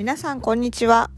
[0.00, 1.10] 皆さんこんにちは。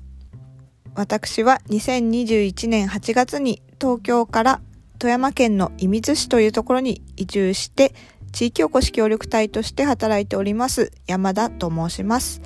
[0.96, 4.60] 私は2021年8月に東京から
[4.98, 7.94] 富山県の射水市というところに移住して
[8.32, 12.42] 地域おこし協力隊として働いております山田と申します。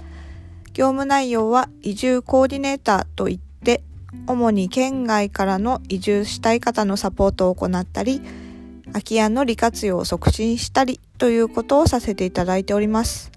[0.75, 3.82] 業務内容は移住コーディネーターといって
[4.27, 8.21] 主に県外からの移住したい方のサポートを行ったり
[8.89, 13.36] 空き家の利活用を促進したりということをさせていただいております。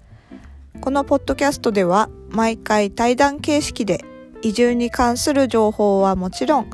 [0.80, 4.04] このポッドキャストでは毎回対談形式で
[4.42, 6.70] 移住に関する情報はもちろん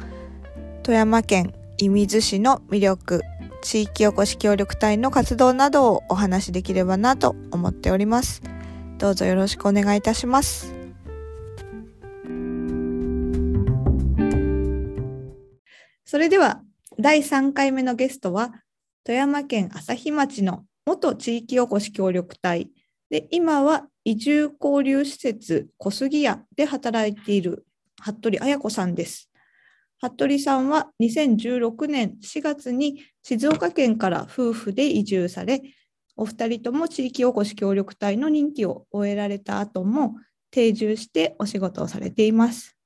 [0.82, 3.22] 富山県射水市の魅力
[3.62, 8.40] 地域おこし協力隊の活動などをお話しできればなと思っております。
[8.98, 10.72] どうぞよろしくお願いいたします。
[16.04, 16.62] それでは
[17.00, 18.52] 第3回目のゲストは
[19.02, 22.70] 富山県朝日町の元地域おこし協力隊
[23.10, 27.66] で今は移住交流施設小杉屋で働いている
[28.02, 29.30] 服部彩子さんです。
[29.98, 35.62] 服部さんは2016年4月に静岡県から夫婦で移住され、
[36.16, 40.16] お二人とも地域おこし協力隊の任期を終えられた後も
[40.50, 42.76] 定住してお仕事をされています。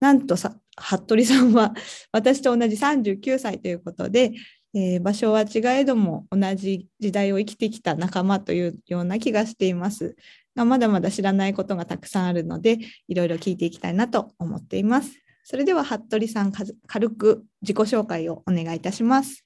[0.00, 1.74] なんとさ、服部さんは
[2.12, 4.32] 私と同じ39歳ということで、
[4.78, 10.14] えー場所は違えども同じ時代を生きてきた仲間というような気がしています。
[10.54, 15.20] がまだまだ知らないことがたくさんあるのでいろいろ聞いていきたいなと思っています。
[15.42, 19.44] それでは服部さんか軽く自己紹介をお願いいたします。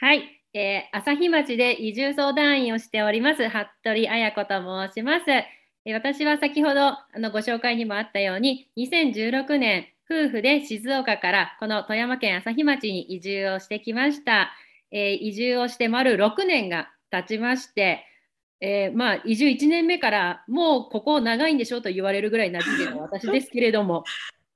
[0.00, 0.22] はい、
[0.54, 5.24] えー、朝日町で移住相談員をしております服部彩子と申します。
[5.84, 14.52] え私は先ほどあのご紹介にもあったように2016年夫婦で静岡からこの富山県朝日町に移住をしてきました。
[14.90, 18.04] えー移住をして丸6年が経ちまして、
[18.60, 24.04] えーまあ、移住1年目からもうここ長いんでしょうと言われるぐらい馴染んでる私ですけれども、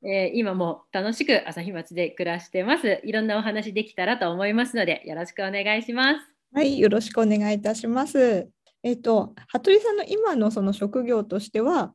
[0.05, 3.01] えー今も楽しく朝日町で暮らしてます。
[3.05, 6.37] いろんなお話できたらと思いますので、よろしくお願いします。
[6.53, 8.49] はいよろしくお願いいたします
[8.83, 11.93] えっ、と服部さんの今のその職業としては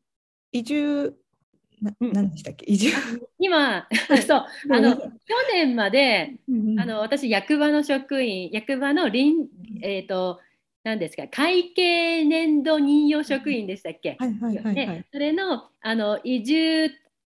[0.51, 1.16] 移住
[1.81, 2.11] なうん。
[2.13, 2.65] 何でしたっけ？
[2.65, 2.91] 移住。
[3.39, 3.87] 今、
[4.27, 5.09] そう、あの、去
[5.53, 6.35] 年まで、
[6.77, 9.47] ああの、私、役場の職員、役場の臨、
[9.81, 10.39] えっ、と、
[10.83, 14.17] 何ですか、会計年度任用職員でしたっけ？
[14.19, 14.75] はいはいはいはい。
[14.75, 16.89] で、それの、あの、移住、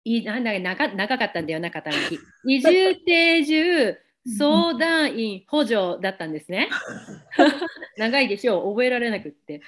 [0.06, 2.20] いなんだっけ長長かったんだよな、肩書き。
[2.46, 3.98] 移住定住
[4.38, 6.70] 相談員補助だったんですね。
[7.98, 9.62] 長いでしょう、覚えられなくって。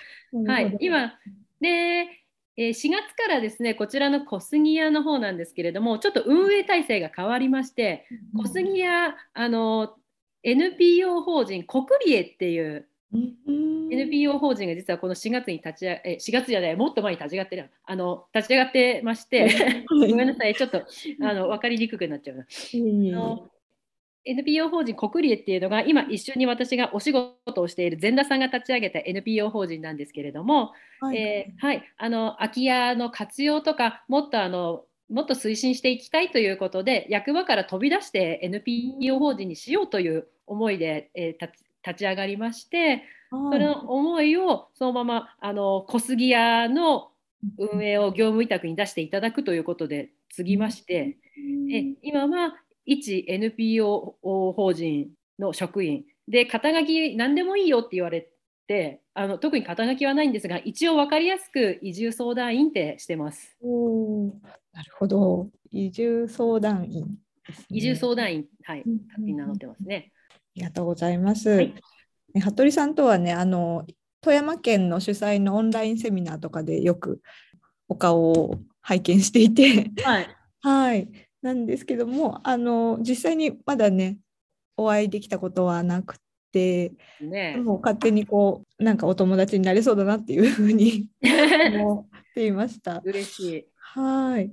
[0.45, 1.13] はい、今、
[1.59, 2.07] で、
[2.57, 8.07] えー4月からですね、こちらの小杉屋の方なんですけれども、ちょっと運営体制が変わりまして、
[8.37, 9.95] 小杉屋、あの、
[10.43, 13.33] NPO 法人国理恵っていううん。
[13.47, 20.83] うん NPO 法人が実はこの4月に立ち上え4月じゃないもっと前に立ち上がってるあの立ち上がってまして ごめんなさいちょっと
[21.21, 22.43] あの分かりにくくなっちゃうな。
[22.43, 23.49] あの
[24.25, 31.17] NPO 法人国理恵っていうのが今一緒に私がお仕事をしている前田さんが立ち上げた NPO 法人なんですけれども、はい。
[31.17, 47.11] えーはい、あの空き家の活用とかもっとあのもっと推進していきたいということで役場から飛び出して NPO 法人にしようという思いで、えー立ち立ち上がりましてその思いをそのままあの小杉屋の
[47.59, 51.17] 運営を業務委託に出していただくということで継ぎまして、
[51.71, 52.55] え今は
[52.85, 55.09] 一 NPO 法人
[55.39, 58.29] の職員で肩書き何でもいいよって言われ
[58.67, 63.57] てあの特に肩書きはないんですが一応分かりやすく移住相談員ってしてます。
[63.61, 64.31] おー
[64.73, 65.49] なるほど。
[65.71, 67.17] 移住相談員
[67.49, 70.11] ね、移住相談員、はいうん、勝手に名乗ってますね。
[70.29, 71.49] ありがとうございます。
[71.49, 71.73] はい
[72.33, 73.85] ね服部さんとはね、あの
[74.21, 77.21] 富山県の主催のオンラインセミナーとかでよく
[77.87, 80.27] お顔を拝見していて、はい、
[80.61, 84.17] はい、なんですけども、あの実際にまだね、
[84.77, 86.17] お会いできたことはなく
[86.51, 91.07] て、ねもう勝手にこうなんかお友達になれそうだなっていうふうに
[91.75, 93.01] 思っていました。
[93.05, 93.65] 嬉しい。
[93.75, 94.51] はい。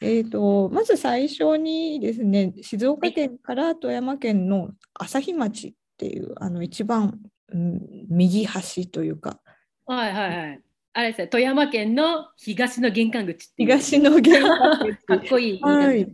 [0.00, 7.18] えー、とまず最初にですね静岡県から富山県の朝日町っていうあの一番、
[7.48, 9.40] うん、右端というか
[9.86, 10.65] はいはいはい。
[10.98, 13.52] あれですね、富山県の東の玄関口。
[13.54, 16.06] 東の玄関かっ口こいい言い。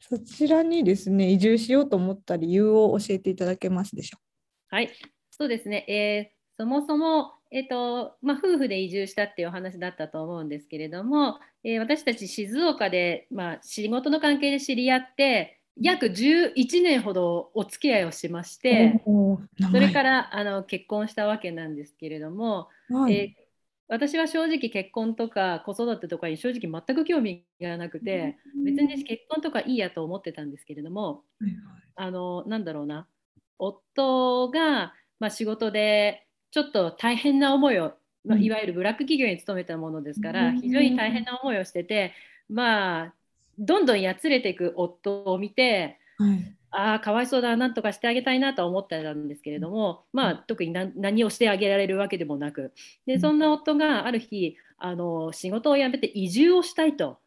[0.00, 4.18] そちらにですね移住しようと思った理由を教えていただけますでしょ
[4.68, 4.90] はい、
[5.30, 18.62] そうですね、えーそもそも、えーとまあ、夫婦で移住したっていうお話だったと思うんですけれども、えー私たち静岡で、まあ、仕事の関係で知り合って約11年ほどお付き合いをしましう。
[18.62, 23.43] てそれからあの結婚したわけなんですけれども、はいえー
[23.88, 31.22] 私は正直結婚とか子育てとかに正直全く興味がなくて別に結婚とかいいやと思ってたんですけれども
[31.94, 33.06] あのなんだろうな。
[33.56, 37.92] 夫が、まあ、仕事でちょっと大変な思いを、
[38.24, 42.12] まあ、いわゆるブラック企業に勤めたものですから非常に大変な思いをしてて
[42.48, 43.14] まあ
[43.58, 52.72] どんどんやつれていく夫を見て、はいああかわいそうだなんとかしてあげたいなとは思ってたんですけれども、まあ、特に何をしてあげられるわけでもなく。
[53.06, 57.18] でそんな夫がある日あの仕事を辞めて移住をしたいと。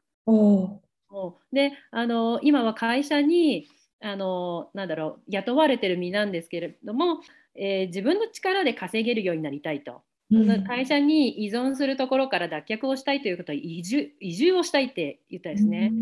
[1.54, 3.68] であの今は会社に
[4.02, 7.22] あのなんだろう雇われてる身なんですけれども、
[7.56, 10.02] えー、自分の力で稼げるようになりたいと。
[10.30, 15.94] うん、会社に依存するところから脱却をしたいということは移住移住をしたいって言ったんですね。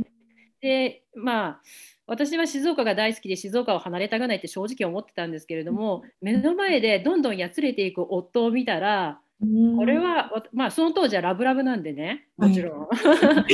[0.70, 1.62] うん、でまあ
[2.08, 9.20] 私は静岡が大好きで静岡を離れたくないって正直思ってたんですけれども目の前でどんどんやつれていく夫を見たら
[9.78, 12.88] これは、まあ、その当時はラブラブなんでね、もちろん。
[12.88, 13.54] はい、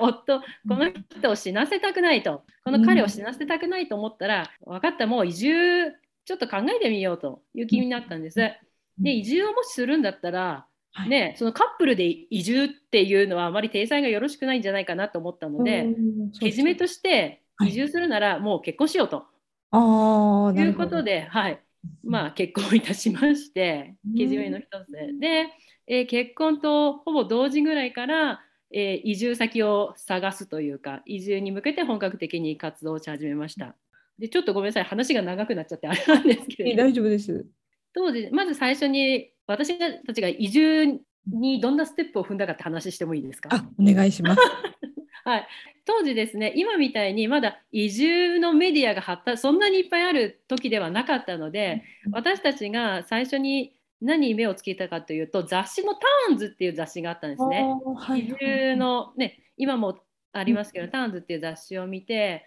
[0.00, 5.92] 夫、この人を死なせたくないと、この彼を死なせたくないと思ったら、分かった、もう移住、
[6.24, 8.38] ちょっと考えてみようという気になったんです。
[8.98, 10.66] で、移住をもしするんだったら、
[11.04, 15.86] ね、そのカップルで移住っていうのはあまり体裁がよろしくないんじゃないかなと思ったので、
[16.40, 19.24] けじめとして移住するならもう結婚しようと。
[19.70, 21.60] はい、いうことで、はい、
[22.04, 25.44] まあ、結婚いたしまして、けじめの一つで。
[25.44, 25.48] で、
[25.86, 28.40] えー、結婚とほぼ同時ぐらいから、
[28.72, 33.74] えー、移住先を探すというか、移住に向けて本格的に活動をし始めました。
[34.18, 36.76] で、ちょっとごめんなさい、話が長くなっちゃってあれなんですけど。
[36.76, 37.46] 大丈夫です。
[37.94, 43.48] 当時、まず最初に私たちが移住にどんなステップを踏んだかって話してもいいですか？
[43.52, 44.40] あお願いします。
[45.24, 45.48] はい、
[45.84, 51.82] 当時ですね今みたいにまだ移住のメディアが発達そんなにいっぱいある時ではなかったので
[52.12, 57.64] 私たちが最初に何に目をつけたかというと雑誌の「ターンズ」っていう雑誌があったんですね。
[57.96, 59.98] はい、移住の、ね、今も
[60.32, 62.44] ありますけど「ターンズ」っていう雑誌を見て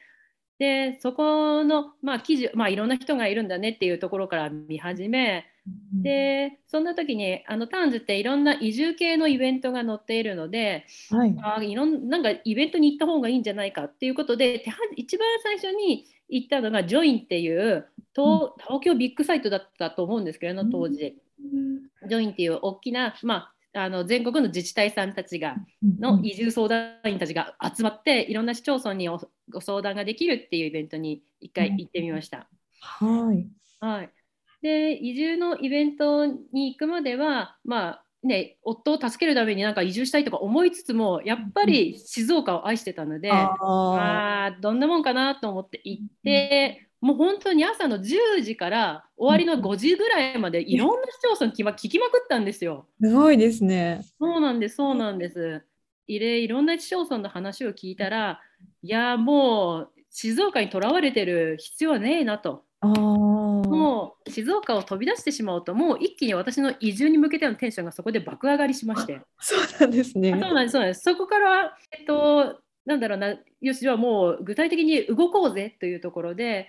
[0.58, 5.46] でそこの、まあ、記事、まあ、いろんな人がいるんだねっていうところから見始め
[5.94, 14.64] でそんな時にあのターンズっていろんな移住系のイベントが載っているので、はい、あいろんなんかイベントに行った方がいいんじゃないかっていうことで
[14.96, 25.56] 一番最初に行ったのがジョインっていう東東京ビッグサイトだったと思うんですけど当時、うん、ジョインっていう大きな、まあ、あの全国の自治体さんたちが
[26.00, 32.48] の移住相談員たちが集まっていろんな市町村にご相談ができるっていうイベントに一回行ってみました。
[32.80, 33.48] はい、
[33.80, 34.10] はい
[34.62, 52.88] で移住のイベントに行くまではまあね、夫を助けるためになんか移住したいとか思いつつもやっぱり静岡を愛してたので、うん、ああどんなもんかなと思って行って、うん、もう本当に朝の10時から終わりの5時ぐらいまでいろんな市町村聞,、きまくったんですよ。
[53.02, 54.02] すごいですね。
[54.20, 55.64] そうなんですそうなんです。
[56.08, 58.42] いれいろんな市町村の話を聞いたら
[58.82, 62.66] いやもう静岡にとらわれてる必要はねえなと。
[62.82, 62.88] あ
[63.70, 69.22] もう静岡を飛び出してしまうともう一気に私の移住に向けてのテンションがそこで爆上がりしまして。
[69.40, 70.32] そうなんですね。
[70.32, 71.02] そうなんですそうなんです。
[71.02, 76.68] そこからえっとなんだろうなよしはもう具体的に動こうぜというところで、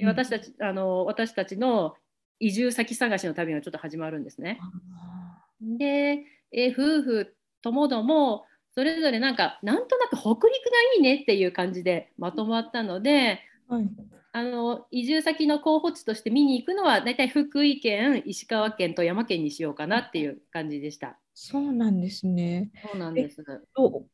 [0.00, 1.94] うん、私たちあの私たちの
[2.40, 4.58] 移住先探しの旅がちょっと始まるんですね。
[5.60, 8.44] で、え夫婦ともども
[8.74, 10.48] それぞれなんかなんとなく北陸が
[10.96, 13.88] いいねっていう感じでまとまったので、はい、
[14.34, 21.18] あの移住先の候補地として見に行くのは大体福井県石川県富山県にしようかなっていう感じでした。
[21.34, 22.70] そうなんですね。
[22.82, 23.44] そうなんです。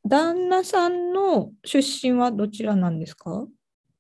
[0.05, 3.47] 旦那さんの出身はどちらなんですか？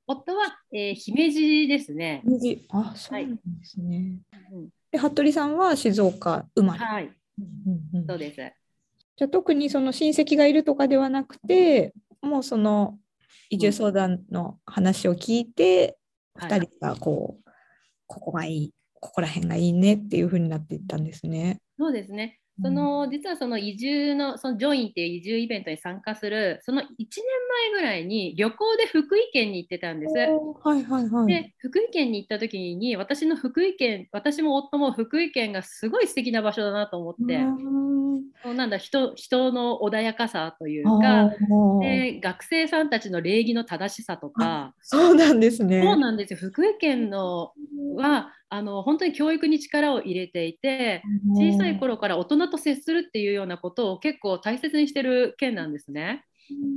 [0.08, 2.24] 夫は、えー、姫路ですね。
[2.70, 4.18] あ、そうなんですね。
[4.32, 6.84] はい、で服部さんは静岡生まれ。
[6.84, 7.04] はい。
[7.04, 8.36] うんうん、そうです。
[9.16, 12.98] じゃ特にその親戚がいるとかではなくて、もうその
[13.50, 15.97] 移住相談の話を聞いて、
[16.40, 17.50] 2人がこう、
[18.06, 21.60] ここがいいここら辺がいいねっていうふうになっていったんですね。
[21.78, 26.96] そうですねその実はその移住のそのジョインっていう移住イベントに参加するその1年
[27.72, 30.14] 前ぐらいに旅行で福井県に行ってたんです。
[30.14, 30.26] は
[30.74, 37.36] いはいはい、で福井県に行った時に私の福井県私も夫も福井県がすごい素敵な場所だなと思って。
[38.44, 41.30] うなんだ人人の穏やかさというか
[41.80, 44.74] で学生さんたちの礼儀の正しさとか。
[44.80, 45.82] そうなんですね。
[45.82, 46.38] そうなんですよ。
[46.38, 47.52] 福井県の
[47.96, 51.02] はあの本当に教育に力を入れていて
[51.34, 56.24] 小さい頃から大人と接するっていうようなことを結構大切にしてる県なんですね。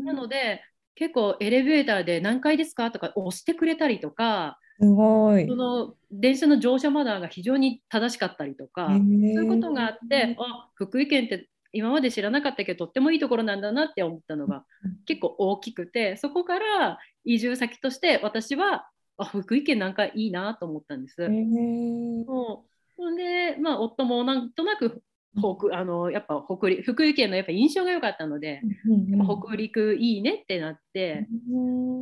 [0.03, 0.61] なので
[0.95, 5.47] 結構エレベーターで何階ですかとか押してくれたりとかすごい。
[5.47, 5.55] そ。
[5.55, 14.65] の電車の乗車マナーが非常に正しかったりとか、そういうことがあって、あ福井県って今まで知らなかったけどとってもいいところなんだなって思ったのが
[15.05, 21.23] 結構大きくてそこから移住先として私はあ福井県なんかいいなと思ったんです。
[21.23, 22.65] へーも
[22.97, 25.01] うで、まあ、夫もなんとなく
[25.37, 28.61] 北あのやっぱ北陸福井県のやっぱ印象が良かったので、
[29.09, 31.27] やっぱ北陸いいねってなって。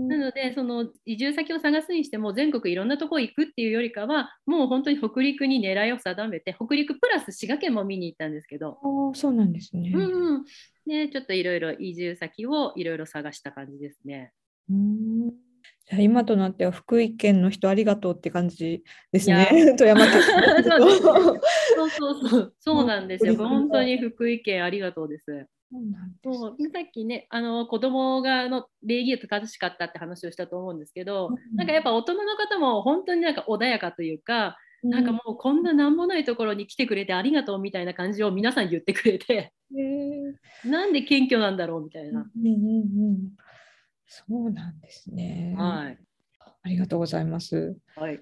[0.08, 8.80] なのでその移住先を探すにしても全国いろんなとこ行くっていうよりかはもう本当に北陸に狙いを定めて北陸プラス滋賀県も見に行ったんですけど、
[9.14, 9.92] そうなんですね。
[9.94, 10.46] うんうん
[10.88, 14.34] ね、ちょっといろいろ移住先をいろいろ探した感じですね。
[14.72, 15.49] うん
[15.98, 19.74] 今となっては福井県の人ありがとうって感じですいねや。
[19.76, 20.22] 富山県。
[20.22, 23.36] そうですそうそうそ うそうなんですよ。
[23.36, 25.48] 本当に福井県ありがとうです。
[26.24, 42.22] そうさっきねあの子供があの礼儀正しかったって話をしたと思うんですけど、うんなんかやっぱ大人の方も本当になんか穏やかというか、なんかもうこんななんもないところに来てくれてありがとうみたいな感じを皆さん言ってくれてへーなんで謙虚なんだろうみたいな。
[42.36, 42.58] うんうんう
[43.14, 43.30] ん
[44.10, 45.56] そうなんですね。
[45.58, 45.98] はい
[46.62, 47.78] ありがとうございます。
[47.96, 48.20] はい、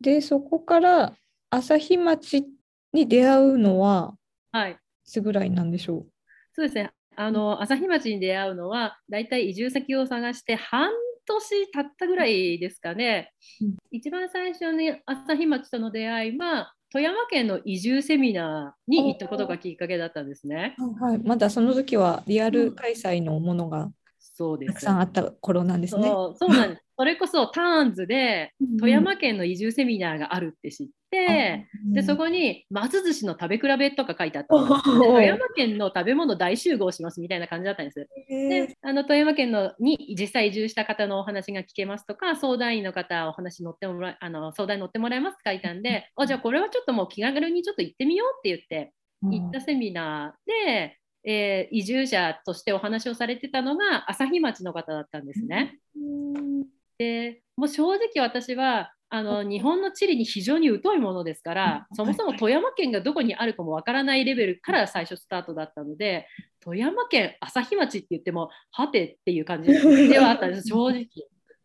[0.00, 1.14] で、そこから
[1.50, 2.46] 朝日町
[2.92, 4.16] に出会うのは
[4.54, 6.06] いつぐらいなんでしょ
[6.54, 10.90] そうですねあの朝日町に出会うのはだいたい移住先を探して半
[11.26, 13.32] 年経ったぐらいですかね。
[13.60, 20.74] うん一番最初に朝日町との出会いは富山県の移住セミナーに行ったことがきっかけだったんですね。
[20.78, 21.04] う。
[21.04, 23.90] はい、まだその時はリアル開催のものが
[24.32, 24.72] そうです。
[24.74, 26.08] たくさんあった頃なんですね。
[26.08, 26.82] そうそうなんです。
[26.96, 38.06] それこそターンズで富山県の移住セミナーがあるって知って、でそこに松寿司の食べ比べとか書いてあった富山県の食べ物大集合しますみたいな感じだったんです。
[38.28, 48.92] へであの富山県のに実際移住した方のお話が聞けますとか相談員の方お話乗ってもらいあの相談に乗ってもらいますって書いたんであじゃあこれはちょっともう気軽にちょっと行ってみようって言って
[49.30, 55.78] 行ったセミナーで、えー移住者としてお話をされてたのが朝日町の方だったんですね。
[55.96, 56.66] うん。
[56.98, 61.96] でもう正直私はあの日本の地理に非常に疎いものですからうん。
[61.96, 66.26] そもそも富山県がどこにあるかもわからないレベルから最初スタートだったので
[66.60, 71.06] 富山県朝日町って言ってもはてっていう感じではあったんです正直。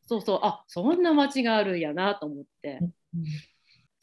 [0.08, 0.40] そうそう。
[0.44, 2.80] あそんな町があるんやなと思って。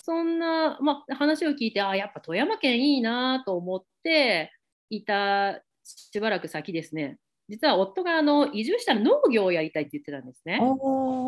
[0.04, 4.52] そんな、まあ、話を聞いてあやっぱ富山県いいなと思って
[4.96, 10.58] いたしばらく先ですね実は夫があの移住したら農業をやりたいって言ってたんですね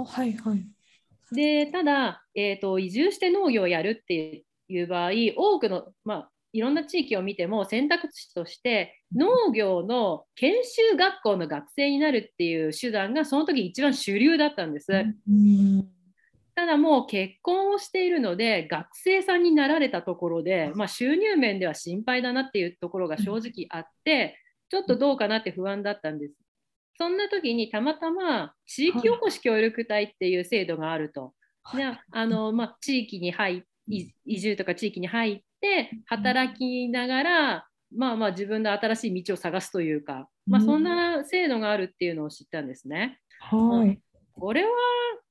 [0.04, 0.66] はいはい。
[1.32, 14.92] でただ、えーと、移住して農業をやるっていう場合多くの、まあ、いろんな地域を見ても選択肢として農業の研修学校の学生になるっていう手段がその時一番主流だったんです。
[14.92, 15.88] うん
[16.57, 24.39] ただもう結婚をしているので学生さんになられたところで、まあ、収入面では心配だなっていうところが正直あって
[24.71, 26.35] ちょっとどうかなって不安だったんです。
[26.99, 31.35] そんな時にたまたま地域おこし協力隊っていう制度があると。
[31.75, 43.21] であのまあ、地域に入い移住とか地域に入って働きながら、まあまあ自分の新しい道を探すというか、まあ、そんな制度があるっていうのを知ったんですね。
[43.41, 44.01] はい。
[44.33, 44.71] これは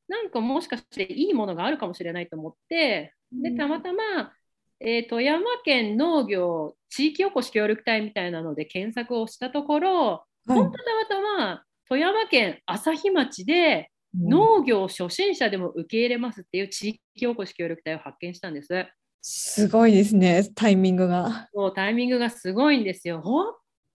[0.07, 4.31] なんかもしかしていいものがあるかもしれないと思ってでたまたま、
[4.79, 18.85] えー富山県農業地域おこし協力隊みたいなので検索をしたところ、はい本当たまたま富山県朝日町で農業初心者でも受け入れますっていう地域おこし協力隊を発見したんです。
[19.21, 21.49] すごいですね、タイミングが。
[21.53, 23.21] もうタイミングがすごいんですよ。
[23.21, 23.41] ほ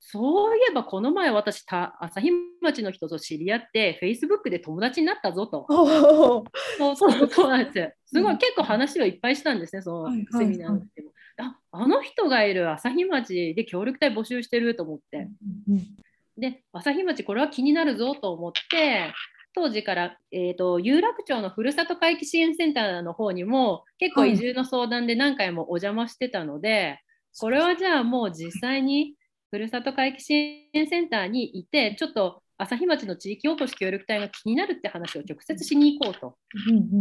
[0.02, 2.30] そういえばこの前私た朝日
[2.62, 5.66] 町の人と知り合って Facebook で友達になったぞと。
[5.68, 7.92] そうそうそうなんですよ。
[8.06, 11.12] すごうんい結構話をいっぱいしたんですね、そのはいはいセミナーでも。
[11.38, 15.28] ああの人がいる朝日町で協力隊募集してると思って。
[15.68, 15.96] うん
[16.38, 19.12] で、朝日町これは気になるぞと思って、
[19.54, 27.02] 当時から、えー、と有楽町のふるさと回帰支援センターの方にも結構はい移住の相談で何回もお邪魔してたので、
[27.38, 29.14] これはじゃあもう実際に
[29.50, 30.34] ふるさと回帰支
[30.72, 36.36] 援センターにいてちょっと朝日町の地域おこし協力隊が気になるって話を直接しに行こうと。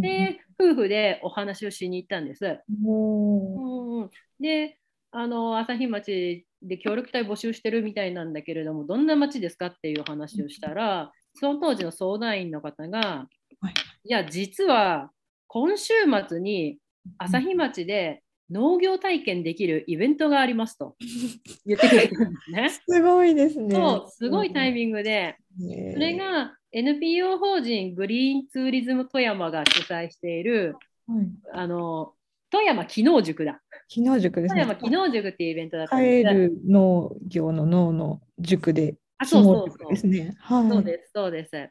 [0.01, 2.59] で夫婦でお話をしに行ったんです。
[2.85, 4.77] うんうんで
[5.11, 13.73] あの朝日町で協力隊募集してるみたいなんだけれどもどんな町ですかっていう話をしたらその当時の相談員の方が、はい
[14.05, 15.11] いや実は
[15.47, 15.93] 今週
[16.27, 16.77] 末に
[17.17, 20.95] 朝日町で農業体験できるイベントがありますと
[21.65, 22.69] 言ってくれたんですね。
[22.69, 23.75] すごいですね。
[23.75, 30.75] そう、すごいタイミングで、ねそれ、が NPO 法人グリーンツーリズム富山が主催している、
[31.07, 32.13] はい、あの、
[32.51, 33.61] 富山機能塾だ。
[33.87, 34.61] 機能塾ですね。
[34.61, 40.35] 富山機能塾っていうイベントだったんです帰る農業の農の塾で、あ、そうそうそう塾ですね。
[40.39, 40.69] はい。
[40.69, 41.69] そうです、そうです。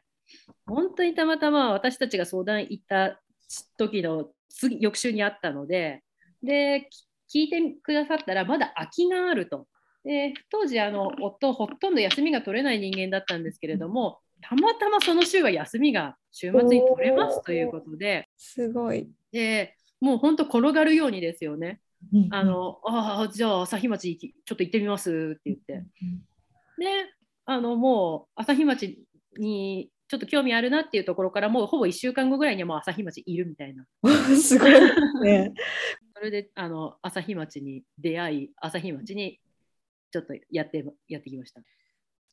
[0.67, 3.21] 本当にたまたま私たちが相談行った
[3.77, 6.03] 時の次翌週にあったので、
[6.43, 6.89] で、
[7.29, 9.67] き聞いてくださったら、まだ空きがあると。
[10.05, 19.09] で当時あの、夫、ほとんど休みが取れない人間だったんですけれども、たまたまその週は休みが週末に取れますということで、すごい。
[19.33, 21.81] でもう本当転がるようにですよね。
[22.13, 25.85] うんあ、のああ、じゃあ朝日町ちょっと行ってみますって言って。
[26.79, 26.87] で、
[27.45, 29.05] あのもう朝日町
[29.37, 33.85] にちょっと興味あるなっていうところからもうほぼ1週間後ぐらいにはもう朝日町いるみたいな。
[34.03, 34.73] う んすごい
[35.23, 35.53] ね。
[36.15, 39.39] それであの朝日町に出会い、朝日町に
[40.11, 41.61] ちょっとやってやってきました。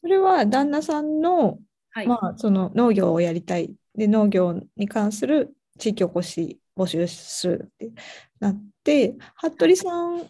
[0.02, 1.60] それは旦那さんの、
[1.92, 2.08] はい。
[2.08, 3.74] まあ、その農業をやりたい。
[3.96, 7.92] で、農業に関する地域おこし募集するって
[8.40, 10.30] なって、服部さん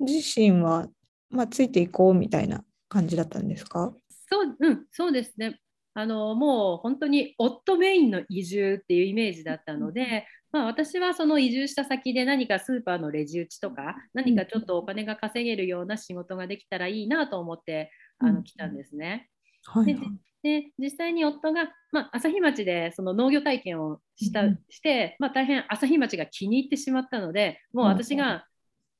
[0.00, 0.88] 自身は、
[1.30, 3.92] まあ、ついていこうみたいな感じだったんですか？
[4.30, 5.60] そう、うん、そうですね。
[5.98, 17.90] あのもう本当に夫メインの移住っていうイメージだったので、まあ、私はその移住した先で何かスーパーのレジ打ちとか何かちょっとお金が稼げるような仕事ができたらいいなと思って
[18.20, 18.34] あうん。
[18.36, 19.28] の来たんですね。
[19.66, 19.96] はいで
[20.44, 28.44] で実際に夫が、まあ、朝日町でその農業体験をした、うんして、まあ、大変朝日町が気に入ってしまったのでもうはい私が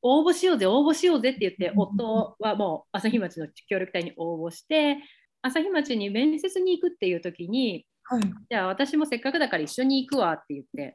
[0.03, 1.79] 応募しようぜ応募しようぜって言ってうん。
[1.79, 4.99] 夫はもう朝日町の協力隊に応募して
[5.43, 8.23] 朝日町に面接に行くっていう時にはい。
[8.51, 10.95] じゃあ私もせっかくだから一緒に行くわって言って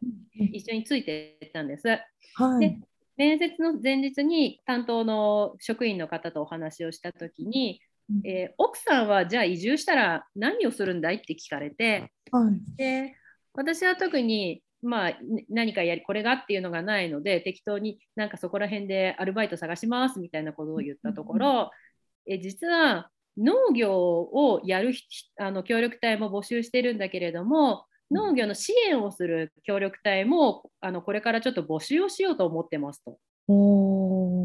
[0.51, 1.87] 一緒についていったんです。
[1.87, 1.99] は
[2.57, 2.59] い。
[2.59, 2.79] で
[3.15, 7.79] 面接の前日に担当の職員の方とお話をした時に、
[8.25, 12.75] えー奥さんはじゃあ移住したら何をするんだいって聞かれてはい。
[12.75, 13.15] で
[13.53, 21.71] 私は特にまあね何かやりこれがっていうのがないので適当になんかそこら辺でアルバイト探しますみたいなことを言ったところ、
[22.25, 25.03] え実は農業をやるひ
[25.39, 33.17] あの協力隊も募集してるんだけれども農業の支援をする協力隊もあのこれからちょっと募集をしようと思ってますと。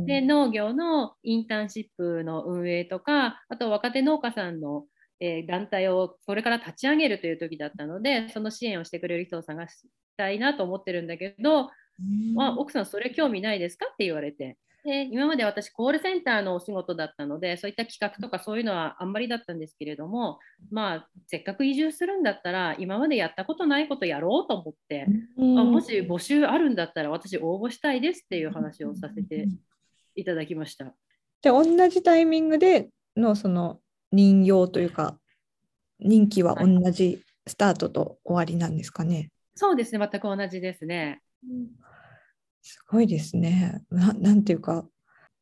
[0.06, 4.86] で農業のインターンシップの運営とかあと若手農家さんの、
[5.20, 9.86] えー団体をこれから立ち上げるという時だったのでその支援をしてくれる人を探し
[10.16, 11.70] たいなと思ってるんだけど、
[12.38, 20.38] あ奥さんそれ興味ないですかって言われてで今まで私コールセンターのお仕事だったのでそういった企画とかそういうのはあんまりだったんですけれども
[20.70, 25.06] まあせっかく移住するんだったら今までやったことないことやろうと思って。
[25.38, 29.46] あもし募集あるんだったら私応募したいですっていう話をさせて
[30.14, 30.94] いただきました。
[31.42, 35.18] じゃあ同じタイミングでのその人形というか
[36.00, 39.30] 任期は同じスタートと終わりなんですかね。
[39.54, 41.20] そうですね、全く同じですね。
[42.62, 43.82] すごいですね。
[43.90, 44.84] ななんていうか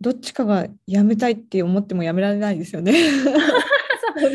[0.01, 2.93] どっちかが辞めたいって思っても辞められないですよね。
[4.17, 4.29] そう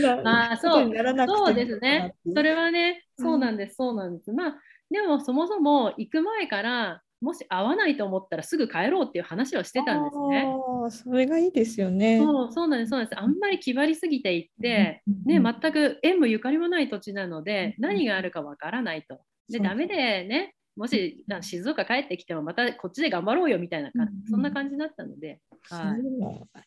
[1.27, 2.13] そうですね。
[2.33, 4.31] それはね、そうなんです、そうなんです。
[4.31, 4.55] まあ、
[4.89, 10.45] でもそもそも行く前から、もし会わないと思ったらすぐ帰ろうっていう話をしてたんですね。
[10.89, 12.17] それがいいですよね。
[12.17, 13.19] そうそうなんです、そうなんです。
[13.19, 19.19] あんまり気張りすぎていって、ね、うん全く縁もゆかりもない土地なので、うん何があるかわからないと。
[19.49, 25.95] で、ダメでね、もしあ静岡帰ってきてもまたこっちで頑張ろうよみたいなか、うんそんな感じだったので、そは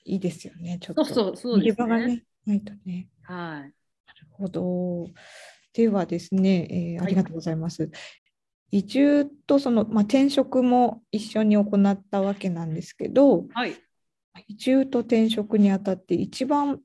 [0.04, 0.78] いいいですよね。
[0.80, 2.06] ちょっとそうそうそうですね。
[2.06, 3.08] ねないとね。
[3.22, 3.60] はい。
[3.60, 3.72] なる
[4.30, 5.06] ほど。
[5.72, 7.90] ではですね、えーはいありがとうございます。
[8.70, 13.74] 移住とその、まあ、転職も一緒に行ったわけなんですけど、はい。
[14.48, 16.80] 移住と転職にあたって一番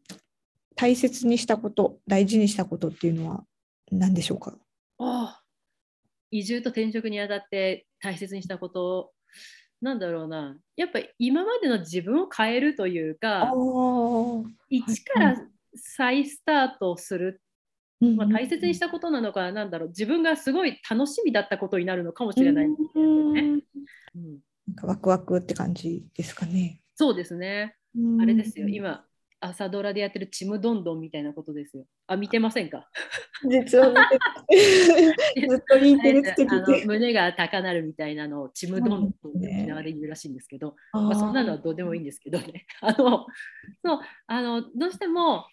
[0.75, 3.43] 大切にしたこと、大事にしたことっていうのは
[3.91, 4.55] 何でしょうか？
[4.99, 5.38] ああ
[6.31, 9.11] 移住と転職にあたって大切にしたこと
[9.81, 10.57] なんだろうな。
[10.75, 14.45] やっぱり今までの自分を変えるというあかー。
[14.69, 15.35] 一から
[15.75, 17.41] 再スタートする、
[18.01, 19.89] うんまあ、大切にしたことなのかなんだろう。
[19.89, 23.63] 自分がすごい楽しみだったことになるのかもしれない、うんね
[24.67, 26.81] なんかワクワクって感じですかね。
[26.95, 27.75] そうですね。
[28.21, 28.67] あれですよ。
[28.67, 29.03] 今
[29.41, 31.85] 朝ドラでやってるちむどんどんみたいなことですよ。
[32.07, 32.89] あ見てませんか？
[33.49, 36.85] 実は見て ずっとインテレス的あので。
[36.85, 42.65] 胸が高鳴るみたいなのをちむどんどんって沖縄で言うらしいんですけど、まあ、そんなのはどうでもいいんですけどね。
[42.81, 43.25] あの
[43.83, 45.45] そうあのどうしても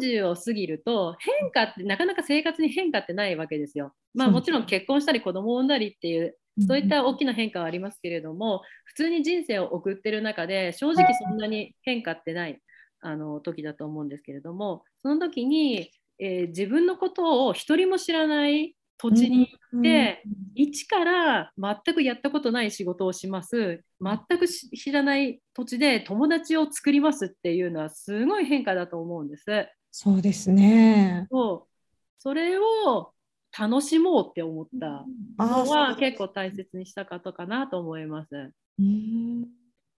[0.00, 3.94] 30を過ぎると変化ってなかなか生活に変化ってないわけですよ。
[4.14, 12.60] まあもちろん結婚したり子供を産んだりっていうそういった大きな変化はありますけれども普通に人生を送ってる中で正直そんなに変化ってない
[13.00, 20.22] あの時だと思うんですけれどもその時に、えー、自分のことを一人も知らない土地に行って、
[20.54, 23.84] 一から全くやったことない仕事をします。
[24.00, 29.44] 全く知らない土地で友達を作りますっていうのはすごい変化だと思うんです。
[29.90, 31.26] そうですね。
[31.30, 31.72] そう。
[32.18, 33.12] それを
[33.58, 35.04] 楽しもうって思った
[35.38, 38.52] のは結構大切にしたかったかなと思います。
[38.78, 39.46] うん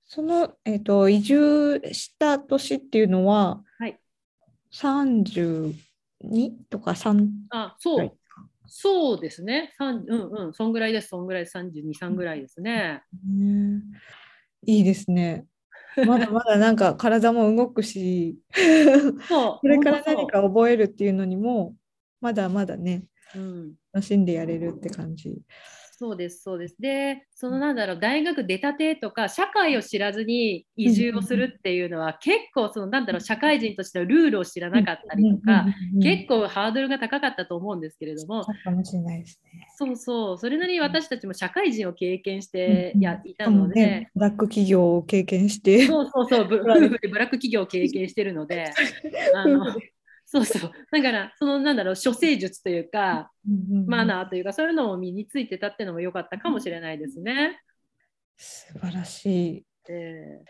[0.08, 4.00] その、えーと、移住した年っていうのは、はい、
[4.74, 5.74] 32
[6.70, 8.18] とか3あそう。
[8.70, 9.74] そうですね。
[9.80, 13.02] うんうん、そんぐらいです、そんぐらい、32、3ぐらいですね。
[14.66, 15.46] いいですね。
[16.06, 18.38] まだまだなんか体も動くし、
[19.28, 19.58] そう。
[19.60, 21.76] これから何か覚えるっていうのにも、
[22.20, 25.42] まだまだね、うん、楽しんでやれるって感じ。
[26.00, 26.76] そうですそうです。
[26.80, 35.66] でそのなんだろう大学出たてとか社会を知らずに移住をするっていうのは、結構そのなんだろう社会人としてのルールを知らなかったりとか、
[36.04, 39.68] 結構ハードルが高かったと思うんですけれどもかもしれないですね。
[39.76, 40.38] そうそう。
[40.38, 45.88] それなりに私たちも社会人を経験してやいたので、ね、ブラック企業を経験して。
[45.88, 46.48] そうそうそう。
[46.48, 48.72] ブ ラック企業を経験してるので
[49.34, 49.66] あの
[50.30, 53.32] そうそうだからそのなんだろう処世術というか、
[53.88, 57.62] マナーというかそういうのを身についてたっていうのも良かったかもしれないですね。
[58.36, 59.66] 素晴らしい。
[59.90, 60.44] え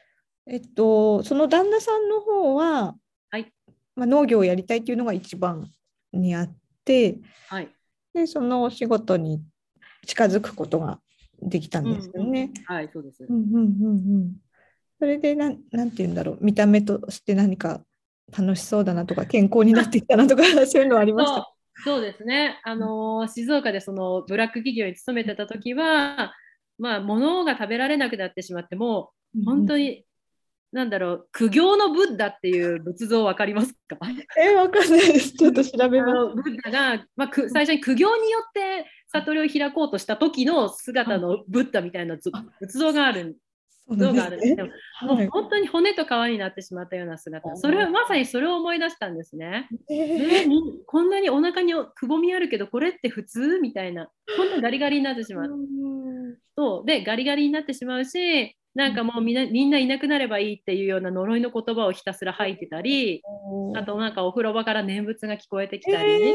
[0.49, 2.95] ー、えっとその旦那さんの方は、
[3.29, 3.53] はい
[3.95, 5.69] まあ、農業をやりたいっていうのが一番
[6.11, 7.69] にあって、はい、
[8.15, 9.43] でそのお仕事に
[10.07, 10.99] 近づくことが
[11.39, 12.51] できたんですよね。
[12.51, 13.23] うんうん、はいそうです。
[13.29, 14.35] うんうんうんうん、
[14.97, 17.81] それでなんなんて言うんだろう見た目として何か
[18.35, 21.53] 楽しそうだなとか健康になってきたなとか そういうのはありました。
[21.83, 26.33] そうですね、あの静岡でそのブラック企業に勤めてた時は、
[26.79, 29.11] まあ、物が食べられなくなってしまっても、
[29.45, 30.03] 本当に、
[30.71, 33.97] なんだろう、苦行のブッダっていう仏像分かりますか？
[34.41, 35.33] え、分かんないです。
[35.37, 36.35] ちょっと調べます。
[36.35, 43.37] ブッダが、まあ、最初に苦行によって悟りを開こうとした時の姿のブッダみたいな仏像がある
[43.95, 44.67] 像があるんですけど、
[45.07, 49.69] もう本当に骨と皮になってしまったような姿、それはまさにそれを思い出したんですね。
[49.89, 50.49] えー、
[50.85, 55.49] こんなにお腹にくぼみあるけど、これって普通みたいな、こんなガリガリになってしまう。
[56.57, 56.85] そう。
[56.85, 63.23] で、ガリガリになってしまうし、なんかもうみんなみんないなくなればいいっていうような呪いの言葉をひたすら吐いてたり、
[63.75, 66.33] あとなんかお風呂場から念仏が聞こえてきたり、えー、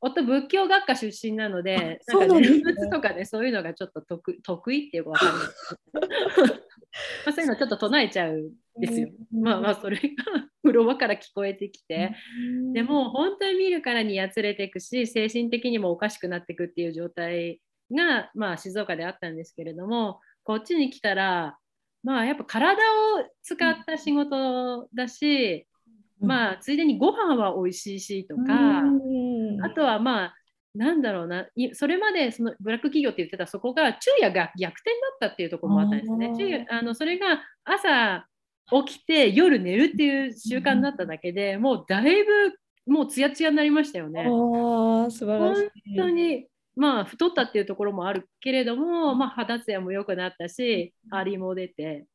[0.00, 6.60] 夫仏教学科出身なので、なんか念仏とかね、そういうのがちょっと得得意っていうか分かんない。
[7.24, 8.50] まあ、そういうのちょっと唱えちゃうん
[8.80, 9.08] ですよ。
[9.32, 10.02] まあまあそれが
[10.62, 12.14] 風呂場から聞こえてきて、
[12.72, 21.58] でも本当に見るからにやつれていくし精神的にもおかしくなっていくっていう状態が、まあ、静岡であったんですけれどもこっちに来たら、
[22.02, 25.66] まあ、やっぱ体を使った仕事だし、
[26.20, 28.82] まあ、ついでにご飯は美味しいしとか、
[29.64, 30.34] あとはまあ
[30.74, 36.32] なんだろうな、それまでそのブラック企業って言ってたそこが昼夜が逆転だったっていうところもあったんですね。
[36.36, 38.26] 昼あのそれが朝
[38.86, 42.54] 起きて夜寝るっていう習慣になっただけでもうだいぶ
[42.86, 44.22] もうツヤツヤになりましたよね。
[44.22, 45.96] あ素晴らしい。
[45.96, 52.06] 本当にまあ太ったっていうところもあるけれども、まあ、肌ツヤも良くなったし張りも出て、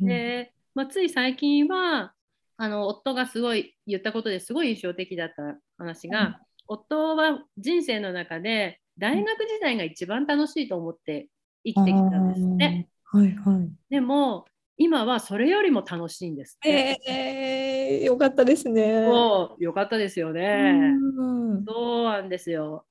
[0.00, 2.12] で、まあ、つい最近は
[2.58, 11.28] あの夫がすごい言ったことですごい印象的だった話が、夫は人生の中で大学時代が一番楽しいと思って
[11.64, 12.88] 生きてきたんですね。
[13.04, 19.04] はいはい、でも今はそれよりも楽しいんですえー、よかったですね。
[19.06, 20.92] そうよかったですよね。
[21.18, 22.84] うそうなんですよ。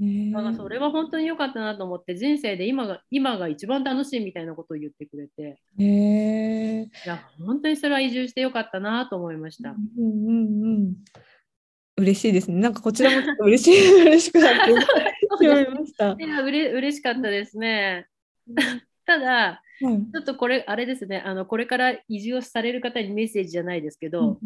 [0.00, 9.70] だからそれは本当に良かったなと思って人生で今が今が一番楽しいみたいなことを言ってくれて、えー、いや本当にそれは移住してよかったなと思いました。
[9.70, 10.94] うんうんうん
[11.98, 12.60] 嬉しいですね。
[12.60, 14.72] なんかこちらもちょっと 嬉しい、嬉しくなって
[15.48, 16.16] 思いました。
[16.18, 18.06] いや、うれ嬉しかったですね。
[19.04, 24.38] ただ、うん、ちょっとこれ、あれですね、あのこれから移住をされる方にメッセージじゃないですけど、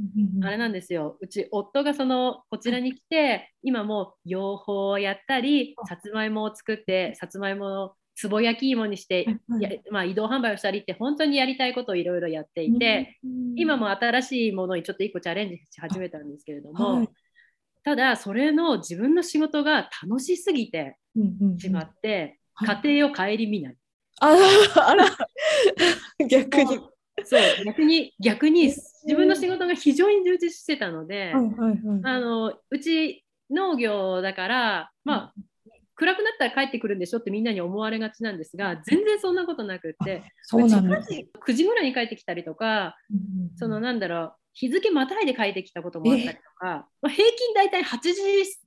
[0.42, 9.26] あれなんですよ、うち、夫がそのこちらに来て、今も養蜂をやったり、さつまいもを作って、さつまいものつぼ焼き芋にして、
[9.60, 13.18] やまあ、移動販売をしたりって本当にやりたいことをいろいろやっていて、
[13.56, 17.08] 今も新しいものにちょっと一個チャレンジし始めたんですけれども、はい、
[17.84, 20.96] ただそれの自分の仕事が楽しすぎて
[21.58, 23.76] しまって、家庭を顧みない。
[24.20, 25.04] あら
[26.28, 26.80] 逆に。
[27.24, 31.32] そう逆に逆に自分の仕事が非常に充実してたので、
[32.04, 35.34] あのうち農業だからまあ
[35.94, 41.10] 暗くなったら帰ってくるんでしょってみんなに思われがちなんですが全然そんなことなくってそうなんです。
[41.46, 42.96] 9時ぐらいに帰ってきたりとか
[43.56, 48.12] そのなんだろう日付またいで帰ってきたこともあったりとか、まあ、平均大体8時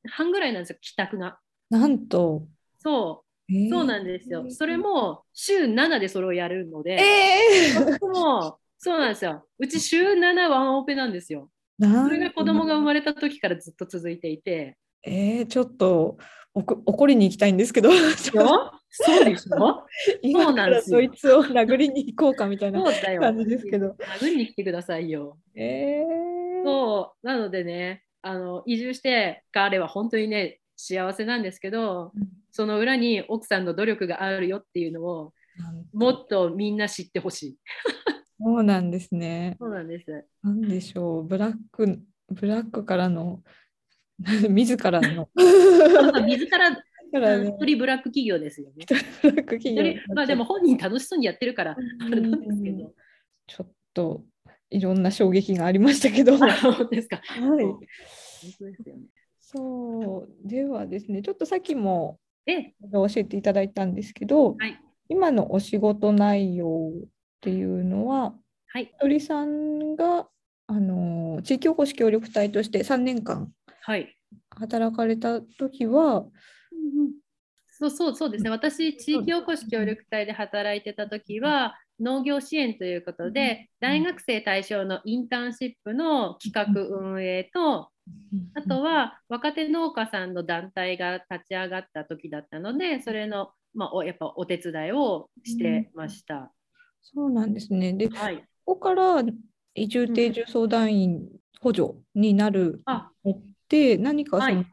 [0.09, 1.37] 半ぐらいなんですよ帰宅が。
[1.69, 3.25] なんと、そう
[3.69, 4.45] そうなんですよ。
[4.49, 9.45] それも週7でそれをやるので、えもそうなんですよ。
[9.59, 11.49] うち週7ワンオペなんですよ。
[11.79, 14.77] それが子供が生まれた時からずっと続いていて。
[15.03, 16.17] えー、ちょっと
[16.55, 17.99] 怒りに行きたいんですけど、よ
[18.89, 19.85] そうでしょ？
[20.23, 22.81] 今からそいつを殴りに行こうかみたいな。
[23.19, 23.95] 感じですけど。
[24.19, 25.37] 殴りに来てくださいよ。
[25.53, 27.27] えー、そう。
[27.27, 32.13] なのでね、あの移住して彼は本当にね、幸せなんですけど、
[32.51, 35.33] その裏に奥さんの努力があるよっていうのを
[35.93, 37.57] もっとみんな知ってほしい。
[38.41, 39.55] そうなんですね。
[39.59, 40.25] そうなんです。
[40.41, 43.41] なんでしょう、ブラック、ブラックからの、
[44.49, 46.75] 自らの、自ら
[47.19, 48.85] からね一人ブラック企業ですよね。
[49.21, 52.93] ブラック企業まあでも本人楽しそうにやってるからあれなんですけど。
[53.47, 54.25] ちょっと
[54.69, 57.17] いろんな衝撃がありましたけど、は あそうですか。
[57.17, 57.79] い、本
[58.59, 59.03] 当ですよね。
[59.39, 67.07] そうではですねちょっとさっきもで、教えていただいたんですけど、はい今のお仕事内容っ
[67.39, 68.33] ていうのは
[68.69, 70.27] はい、鳥さんが
[70.65, 73.51] あの地域おこし協力隊として3年間はい。
[74.51, 76.25] 働かれた時は、
[77.77, 78.49] そうそうそうですね。
[78.49, 87.89] 私、地域おこし協力隊で働いてた時は、農業支援ということで、大学生対象のインターンシップの企画運営と、
[88.53, 96.53] あとは若手農家さんの団体が立ち上がった時だったので、それの、まあ、おやっぱお手伝いをしてました。
[97.01, 97.91] そうなんですね。
[97.93, 98.37] で、はい。
[98.65, 99.23] ここから
[99.73, 104.65] 移住定住相談員補助になるあ、のって何かその、はい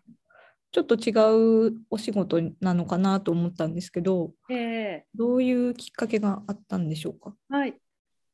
[0.75, 1.13] ちょっと違
[1.69, 7.37] うお仕事なのかなと思ったんですけど、えどういうきっかけがあったんでしょうか？
[7.51, 7.79] ーはい。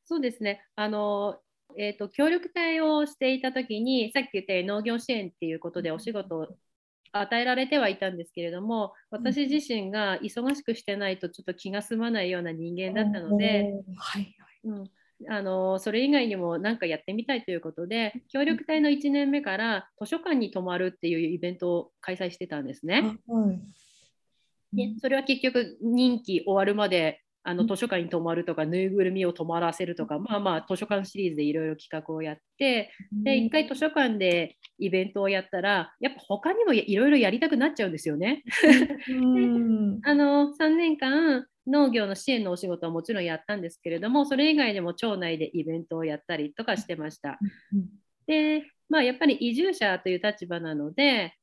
[0.05, 0.64] そうですね。
[0.77, 1.40] あの、
[1.77, 6.47] えーと、協力隊をしていた時に、さっき言ったように農業支援っていうことでお仕事を
[7.11, 14.90] 与えられてはいたんですけれども、私自身が忙しくしてないとちょっと気が済まないような人間だったので、おー、はいうん、
[15.28, 23.18] あのそれ以外にも何かやってみたいということで協力隊の1年目から図書館に泊まるっていうイベントを開催してたんですね。
[23.28, 23.61] あはい。
[24.72, 27.57] でそれは結局任期終わるまであうん。
[27.57, 38.44] の図書館に泊まるとかぬいぐるみを泊まらせるとかまあまあ図書館シリーズでいろいろ企画をやってで1回図書館でイベントをやったらやっぱ他にもいろいろやりたくなっちゃうんですよね。
[39.09, 40.00] うん。
[40.04, 47.38] あの3年間農業の支援のお仕事はもちろんやったんですけれどもそれ以外でも町内でイベントをやったりとかしてました。
[48.26, 51.35] で、まあ、やっぱり移住者という立場なので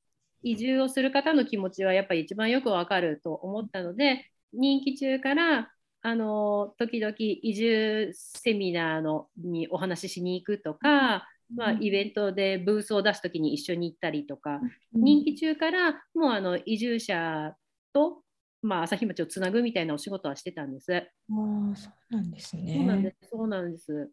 [0.44, 14.60] 移住をする方の気持ちはやっぱり一番よくわかると思ったので任期中からあの時々移住セミナーのにお話ししに行くとか、まあ、イベントでブースを出す時に一緒に行ったりとか
[14.94, 17.56] 任期中からもうあの移住者
[17.92, 18.22] と、
[18.66, 20.94] まあ、朝日町をつなぐみたいなお仕事はしてたんです。
[20.94, 22.74] ああ、そうなんですね。
[22.76, 23.30] そうなんです。
[23.30, 24.12] そうなんです。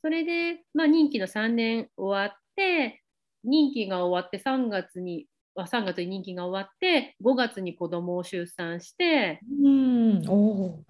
[0.00, 3.02] それで、まあ、任期の3年終わって、
[3.44, 10.84] 任期が終わって3月に、あ3月に任期が終わって、5月に子供を出産して、うん、おお、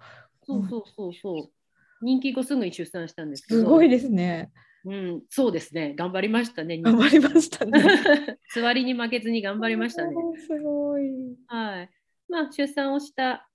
[0.45, 4.51] そうそうそうそう、任期後すぐに出産したんですけど、すごいですね。
[4.85, 6.81] うん、そうですね、頑張りましたね。
[6.81, 7.71] 頑張りましたね。
[8.53, 10.15] 座りに負けずに頑張りましたね。
[10.47, 11.35] すごい。
[11.47, 11.89] はい。
[12.29, 13.49] まあ、出産をした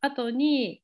[0.00, 0.82] 後に、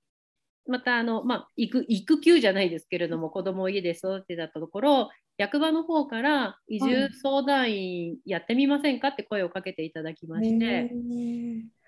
[0.66, 10.90] またあの、まあ、育育休じゃないですけれども、子供を家で育てたところ、役場の方から移住相談員やってみませんかって声をかけていただきまして、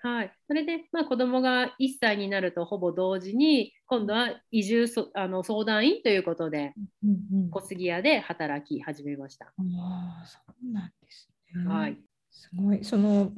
[0.03, 7.13] はい、それで、まあ、子供が1歳になるとほぼ同時に、今度は移住そあの相談員ということで、うんう
[7.45, 9.45] ん小杉屋で働き始めました。
[9.45, 9.51] あ
[10.23, 11.65] あ、そうなんですね。
[11.65, 11.97] はい。
[12.29, 12.83] すごい。
[12.83, 13.31] その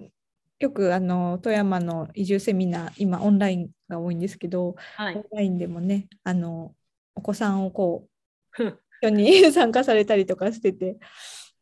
[0.60, 5.24] よくあの富山の移住セミナー、今オンラインが多いんですけど、はいオン。
[5.32, 6.74] ラインでもね、あの
[7.16, 8.08] お子さんをこ
[8.58, 10.98] ううん 一緒に 参加されたりとかしてて、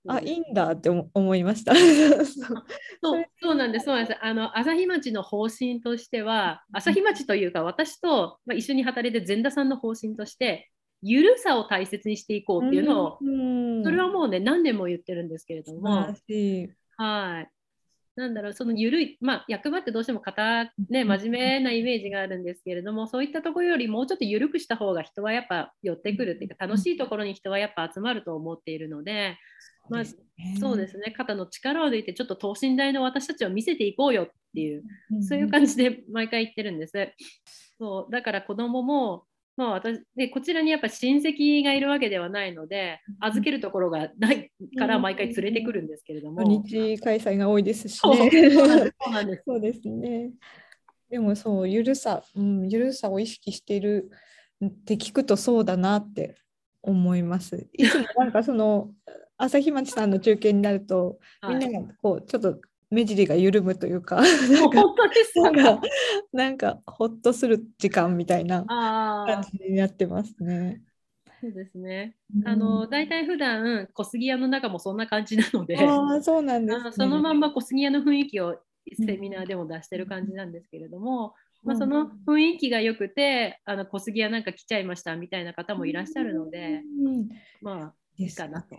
[0.08, 1.76] あ、いいんだって思思いました。
[1.76, 4.18] そうそうなんです、そうなんです。
[4.20, 10.72] あの朝日町の方針としては、朝日町というか、私と、まあ、一緒に働いて善田さんの方針として、
[11.04, 16.08] ゆるさを大切にしていこうっていうのを、うんそれはもうね、何年も言ってるんですけれども。
[16.98, 17.52] はい。
[18.18, 29.38] なんだろうその緩い、まあ、役場ってどうしても堅、ね、真面目なイメージがあるんですけれどもそういったところよりもうちょっと緩くした方が人はやっぱ寄ってくるっていうか楽しいところに人はやっぱ集まると思っているので、
[29.90, 30.04] まあ、
[30.60, 31.14] そうですね。
[31.16, 34.84] 肩の力を抜いてちょっと等身大の私たちを見せていこうよっていう、
[35.22, 36.94] そういう感じで毎回言ってるんです。
[37.80, 39.26] そうだから子供も
[39.58, 48.00] まあ、私でこちらにやっぱ親戚がいるわけではないので預けるところがないから毎回連れてくるんですけれども、日開催が多いですしね。
[48.00, 49.28] そうなん。
[49.28, 50.30] ですそうですね
[51.10, 54.12] でもそうゆるさ、うん、ゆるさを意識している
[54.64, 56.36] って聞くとそうだなって
[56.84, 57.68] 思います。
[57.74, 58.32] いつもなん。
[58.32, 58.92] かその
[59.38, 60.10] 朝日町さん。
[60.10, 61.60] の中継になると、みん。
[61.60, 64.18] ながこうちょっと目尻が緩むというか、
[64.58, 65.82] 本当ですなんか、
[66.32, 70.82] なんかほっとする時間みたいな感じになってますね。
[71.42, 72.16] そうですね。
[72.46, 78.60] あの大体普段小杉屋の中もそんな感じなので、あそうなんです、ね、そのまんま小杉屋の雰囲気を
[78.96, 86.82] セミナーでも出してる感じなんですけれども、まあ、その雰囲気が良くてあの小杉屋なんか来ちゃいましたみたいな方もいらっしゃるので、
[87.62, 88.78] まあいいかなと。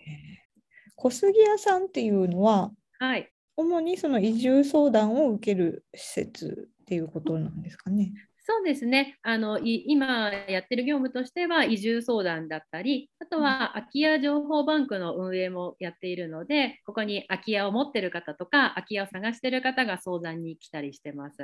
[0.96, 8.12] 小杉屋さんっていうのは、はい、主にその移住相談を受ける施設っていうことなんですかね。
[8.46, 21.36] そうですねあの今やってる業務としては移住相談だったりあとは空き家情報バンクの運営もやっているのでここに空き家を持ってる方とか空き家を探してる方が相談に来たりしてます。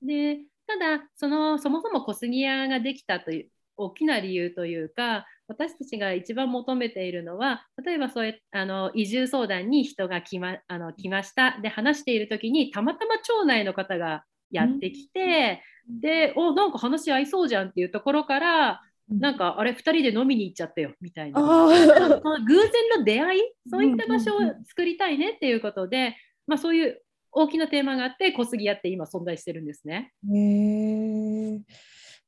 [0.00, 11.58] でただそのそもそも小杉屋ができたという大きな理由というか私たちが一番求めているのは例えばそういうあの移住相談に人が来まあの来ました。
[11.60, 21.40] で話している時にたまたま町内の方がやってきて、うん、でおなんか話合いそうじゃんっていうところからなんかあれ2人で飲みに行っちゃったよみたいな。
[21.40, 30.12] 偶然の出会いそういった場所を作りたいねっていうことで、まあ、そういう大きなテーマがあって小杉屋って今存在してるんですね。
[30.30, 31.60] へー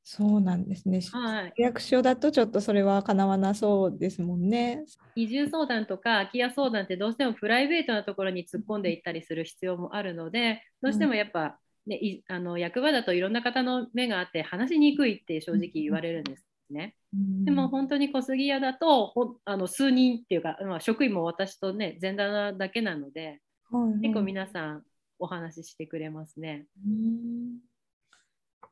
[0.07, 1.01] そうなんですね。
[1.13, 4.85] はい、役所だとちょっとそれはかなわなそうですもんね。
[5.17, 16.97] 移住相談とか空き家相談ってどうしてもプライベートなところに突っ込んでいったりする必要もあるので、どうしてもやっぱ、ね、いあの役場だといろんな方の目があって話しにくいって正直言われるんですね。
[17.45, 23.41] でも本当に小杉屋だとほあの数人っていうか、まあ、職員も私とね前座だけなので、
[23.71, 24.83] はいはい、結構皆さん
[25.19, 26.67] お話ししてくれますね。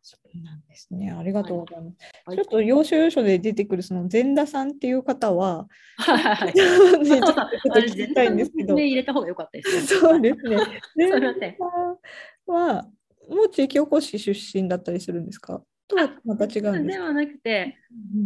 [0.02, 1.12] そうなんですね。
[1.12, 1.96] ありがとうございます。
[2.26, 8.76] はい、ちょっと要所要所で出てくるその善田さんっていう方は、はい、 ね、ちょっと聞きたいんですけど。
[8.76, 9.82] 入れた方が良かったです、ね。
[9.82, 10.56] そうですね。
[10.96, 12.88] 善田さんは
[13.28, 15.62] もう地域おこし出身だったりするんですか？
[15.86, 17.76] とはまた違うんですではなくて、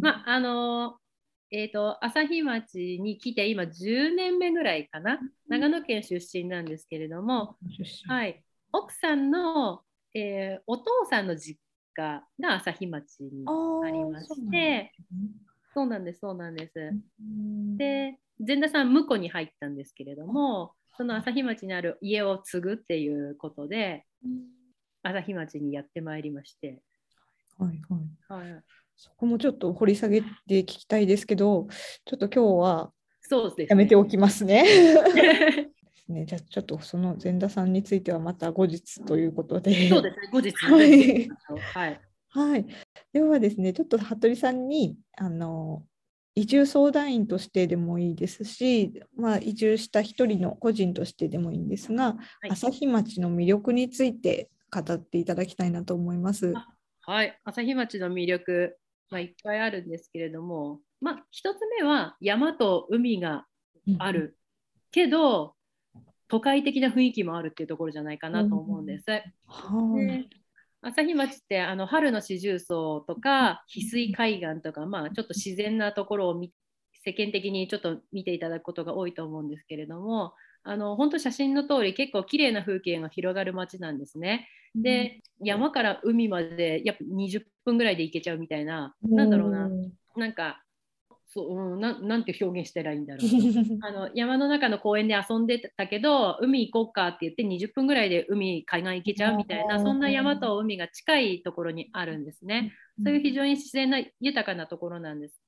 [0.00, 0.96] まああの
[1.50, 7.56] えーと、朝日町に来て今10年目ぐらいかな、長野県出身なんですけれども、
[8.08, 11.60] はい、奥さんの、えー、お父さんの実
[11.96, 14.92] 家が朝日町にありまして、
[15.74, 16.92] そうなんです、そうなんです。
[17.76, 24.04] で、善田さん、婿に入ったんですけれども、その朝日町にある家を継ぐっていうことで、
[25.02, 26.82] 朝日町にやってまいりまして。
[27.58, 27.80] はい
[28.28, 28.50] はい。
[28.50, 28.62] はい、
[28.96, 30.26] そこもちょっと掘り下げて
[30.60, 31.68] 聞きたいですけど、
[32.04, 32.92] ちょっと今日は
[33.68, 34.64] やめておきますね。
[36.12, 36.24] ね。
[36.26, 39.88] じゃあちょっとその善田さんについてはまた後日ということで。
[39.88, 40.52] そうですね、後日。
[40.66, 41.28] はい。
[41.72, 42.00] はい。
[42.28, 42.66] はい、
[43.14, 45.84] ではですね、ちょっと服部さんにあの
[46.34, 56.52] 移住相談員としてでもいいですし、まあ、移住した一人の個人としてでもいいんですが、はい、朝日町の魅力について語っていただきたいなと思います。
[57.00, 58.76] はい、朝日町の魅力、
[59.08, 63.46] まあ、いっぱいあるんですけれども、まあ、一つ目は山と海が
[63.98, 64.32] ある、うん、
[64.90, 65.55] けど
[66.28, 69.04] 都会的な雰囲気もあるっていうところじゃないかなと思うんです。
[69.08, 70.24] うんで
[70.82, 76.40] 朝日町ってあの春の四重奏とか翡翠海岸とか、まあ、ちょっと自然なところを
[77.04, 84.48] 世間的にちょっと見ていただくことが多いと思うんですけれどもあの本当写真の通り結構綺麗な風景が広がる街なんですね。
[84.74, 89.70] で山から海までやっぱ20分ぐらいで行けちゃうみたいな、なんだろうな。
[90.16, 90.62] なんか
[91.28, 102.72] そう、うん、ななんて表現したらいいんだろうあの山の中の公園で遊んでたけど海行こうかって言って20分ぐらいで海海岸行けちゃうみたいなそんな山と海が近いところにあるんですね。
[103.04, 105.40] そういう非常に自然な豊かなところなんです。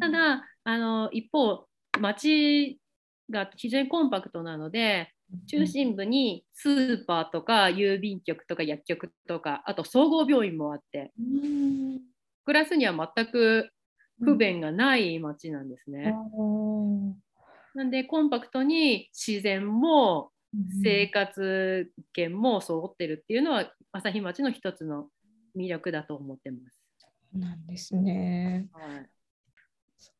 [0.00, 1.66] ただあの一方
[2.00, 2.80] 町
[3.30, 5.10] が非常にコンパクトなので
[5.46, 11.12] 中心部にスーパーとか郵便局とか薬局とかあと総合病院もあって
[12.44, 13.70] 暮らすには全く
[14.20, 16.14] 不便がない街なんですね。
[16.36, 17.16] うん、
[17.74, 20.30] なんでコンパクトに自然も
[20.82, 25.08] 生活圏も揃ってるっていうのは朝日町の一つの
[25.56, 26.78] 魅力だと思ってます。
[26.98, 28.68] そうなんですね。
[28.72, 29.08] はい
[29.96, 30.10] そ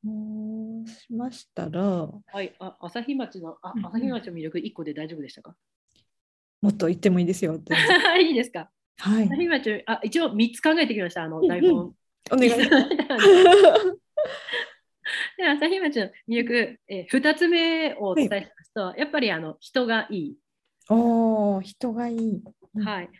[0.84, 5.54] うしましたら、はい、あ朝日町のあうん朝日町の魅力1個で大丈夫でしたか？
[6.62, 7.60] もっと言ってもいいですよ。
[8.20, 8.70] いいですか？
[8.98, 9.36] はい朝。
[9.36, 11.94] 日町あ一応3つ考えてきましたあの台本。
[12.32, 12.68] お願いします。
[15.36, 20.36] で朝日町の魅力、えー、2つ目をお伝えしますと、やっぱりあの人がいい。
[20.88, 22.42] おお、人がいい。
[22.74, 23.10] うんはい。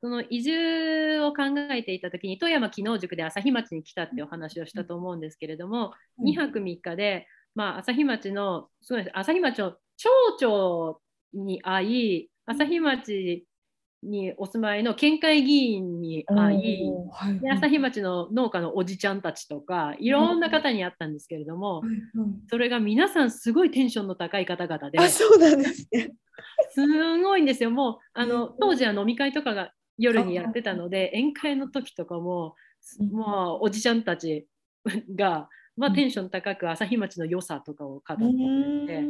[0.00, 11.00] その移住を考えていたときに富山機能塾で朝日町に来たってお話をしたと思うんですけれども、うん2泊3日で、まあ、朝日町のそうです朝日町の町長
[11.34, 11.90] に会
[12.22, 13.46] い朝日町
[14.02, 21.82] にお住まいの県会議員に会いはいで朝日町の農家のおじちゃんたちとかいろんな方に会ったんですけれども
[22.48, 26.12] それが皆さんすごいテンションの高い方々であ、そうなんですね。
[26.72, 26.86] す
[27.22, 27.70] ごいんですよ。
[27.70, 28.56] もうあのうん。
[28.60, 32.54] 当時は飲み会とかが夜にやってたので宴会の時とかも
[33.00, 33.10] うん。
[33.10, 34.46] もうおじちゃんたち
[35.14, 35.94] が、まあ、うん。
[35.94, 39.04] テンション高く朝日町の良さとかを語ってうて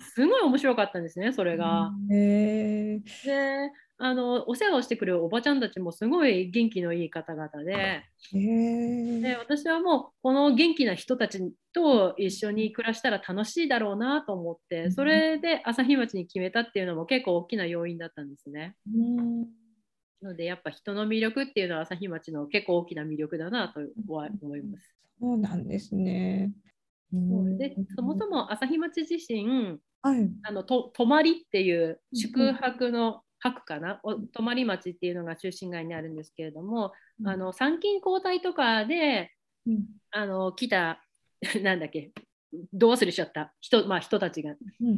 [0.00, 1.92] すごい面白かったんですねそれが。
[2.08, 3.02] で
[3.98, 8.04] あのお世話をしてくれるおばちゃんたちもすごい元気のいい方々で。
[8.32, 18.76] で私はもうこの元気な人たちと一緒に暮らしたら楽しいだろうなと思ってそれで朝日町に決めたっていうのも結構大きな要因だったんですね。
[18.94, 19.40] うん
[20.22, 23.80] なのでやっぱ人の魅力っていうのは朝日町の結構大きな魅力だなと
[24.12, 24.94] は思います。
[25.20, 26.52] そうなんですね。
[27.12, 30.30] うんでそもそも朝日町自身はい。
[30.42, 37.28] あのと泊まりっていう宿泊の泊かな、お泊まり町っていうのが中心街にあるんですけれども、うん。
[37.28, 39.32] あの参勤交代とかで
[39.66, 39.84] うん。
[40.10, 41.02] あの来た
[41.62, 42.12] なんだっけ
[42.72, 43.52] どう忘れしちゃった？
[43.60, 44.52] 人,、まあ、人たちが。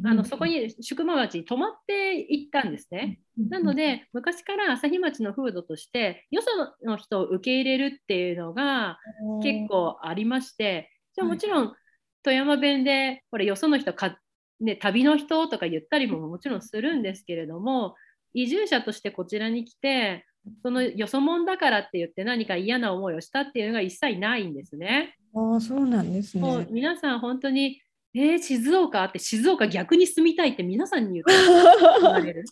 [0.05, 3.21] あのそこに宿場町に泊まって行ったんですね。
[3.37, 6.51] なので昔から朝日町の風土としてよそ
[6.87, 8.99] の人を受け入れるっていうのが
[9.43, 11.75] 結構ありましてじゃもちろん
[12.23, 14.19] 富山弁でこれよその人か、
[14.61, 17.95] ね、旅の人とか言ったりももちろんするんですけれども
[18.35, 20.27] 移住者としてこちらに来て
[20.63, 25.17] そのよそ者だからって言って何か嫌な思いをしたっていうのが一切ないんですね。
[25.35, 26.69] ああ、そうなんですもうね。
[26.71, 27.81] 皆さん本当に
[28.15, 31.33] えー、静岡って静岡逆に住みたいって皆さんに言って。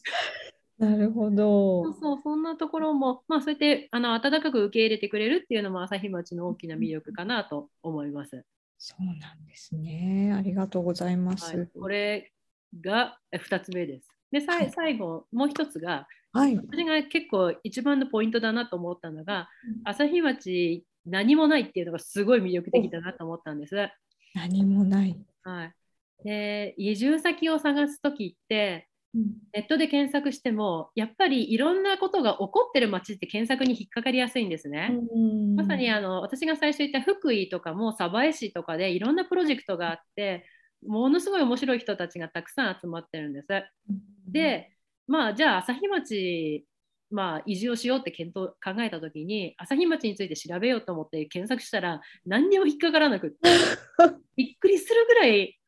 [0.79, 1.93] なるほそうど。
[1.95, 8.45] そう、そんなところも、まあ、そうやってあの温かく受け入れてくれるっていうのも朝日町の大きな魅力かなと思います。
[8.79, 10.35] そうなんですね。
[10.37, 11.81] ありがとうございまはすい、。
[11.81, 12.31] これ
[12.83, 14.16] が2つ目です。
[14.41, 16.57] で、最後、もう一つが、はい。
[16.57, 19.49] 私が結構一番のポイントだなと思ったのが、
[19.85, 23.77] 朝日町何もないっていうのがすごい魅力的だなと思ったんです。
[24.35, 25.17] 何もない。
[25.43, 25.73] はい、
[26.25, 29.23] で移住先を探す時ってうん
[29.55, 34.91] ネットで検索してもやっぱりいろんなことが起こってる街って検索に引っかかりやすいんですね。
[35.57, 40.45] まさにあの私が最初言った福井とかも鯖江市とかでいろんなプロジェクトがあって
[40.87, 43.49] ものすごい面白い人たちがたくさん集まってるんです。
[44.29, 44.73] で
[45.07, 46.67] まあじゃあ朝日町
[47.11, 53.37] まあ移住をしようって検討考えた時に朝日町について調べようと思って検索したら何にも引っかからなくって
[54.37, 55.59] びっくりするぐらい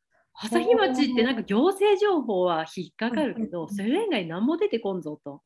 [0.40, 5.42] 朝日町ってなんか行政情報は引っかかるけどそれ以外何も出てこんぞと。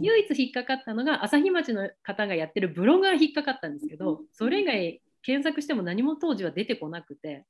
[0.00, 7.44] 唯一引っかかったのが朝日町の方がやってるブログが引っかかったんですけどそれ以外検索しても何も当時は出てこなくて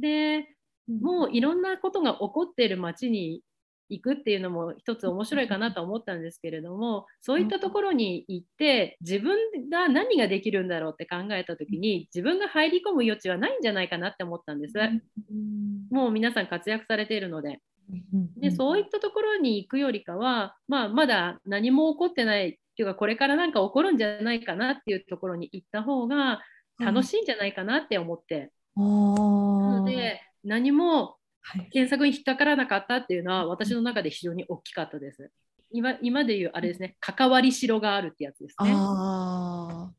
[0.00, 0.48] で
[0.88, 3.42] もういろんなことが起こっている町に
[3.90, 9.36] 行くっていうのも一つ面白いかなと思ったんですけれどもそういったところに行って自分
[9.70, 14.74] が何ができるんだろうって考えた時に自分が入り込む余地はないんじゃないかなって思ったんです。
[15.90, 17.60] もう皆さん活躍されているので。
[18.38, 26.40] でそういったところに行くよりかは、まあ、まだ何も起こってないっていうかこれから何か起こるんじゃないかなっていうところに行った方が
[26.78, 29.63] 楽しいんじゃないかなって思って、あなーの
[29.96, 35.30] で何もはい検索に引っかからなかったっていうのは私の中で非常に大きかったです。
[35.70, 38.70] 今今で言うあれですね関わりしろがあるってやつですね。
[38.74, 39.90] あ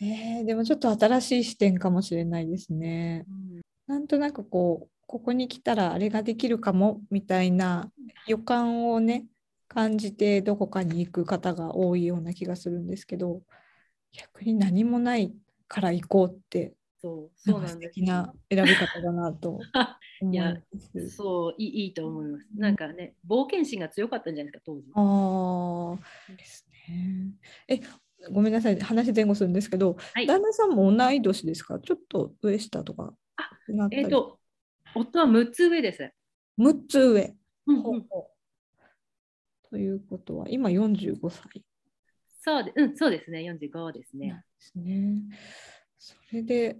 [0.00, 3.24] ーえーでもちょっと新しい視点かもしれないですね。
[3.28, 7.90] うんなんとなくこうここに来たらあれができるかもみたいな
[8.26, 9.26] 予感をね
[9.68, 13.42] 感じてどこかに行く方が多いような気がするんですけど
[14.12, 15.34] 逆に何もない
[15.68, 16.72] から行こうって
[17.02, 19.60] そうそうなんです敵な選び方だなと思
[20.32, 20.56] いいや。
[21.08, 22.46] そういいいいと思います。
[22.54, 24.88] なんかね冒険心が強かったんじゃないですか当時。
[24.94, 25.96] あ
[26.30, 27.34] あですね。
[27.66, 27.80] え
[28.30, 31.80] ごめんなさい話前後するんですけど、はい旦那さんも同い年ですか？
[31.80, 34.38] ちょっと上下とかあえっ、と
[34.94, 36.08] 夫は6つ上です。
[36.58, 37.36] 6つ上。
[37.66, 38.06] うんう
[39.70, 41.64] ということは今45歳
[42.44, 44.44] そうで、うん、そうですね、45ですね。
[44.58, 45.22] ですね。
[45.96, 46.76] それで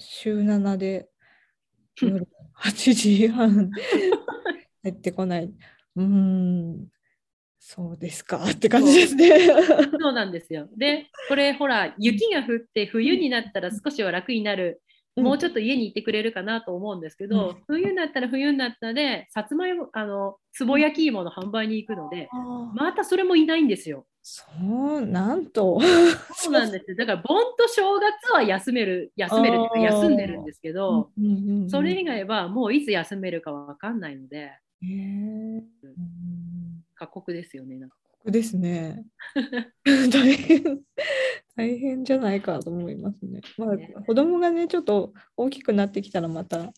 [0.00, 1.08] 週7で
[2.00, 3.70] 夜8時半
[4.82, 5.44] 入ってこない。
[5.96, 6.88] うーん、
[7.58, 9.48] そうですかって感じですね。
[10.00, 10.68] そうなんですよ。
[10.76, 14.82] で、これほら、雪が降って冬になったら少しは楽になる。
[15.16, 22.28] もうちょっと家にいてくれるかなと思うんですけど、うん冬になったら冬になったで、さつまいも、あの、つぼ焼き芋の販売に行くので、
[22.74, 24.06] またそれもいないんですよ。
[24.32, 24.44] そ
[24.98, 25.80] う、なんと。
[26.36, 26.96] そうなんですよ。
[26.96, 34.52] だから、盆と正月は休める、休めるっていうかあー休んでるんですけど、うんうんうんそれ以外はもういつ休めるかわかんないので、
[34.82, 37.76] へーうん過酷ですよね。
[37.76, 39.04] なんか酷ですね。
[39.84, 40.80] 大変、
[41.56, 43.40] 大変じゃないかと思いますね。
[43.58, 46.72] まねあ、子供がね、ちょっと大きくなってきたらまた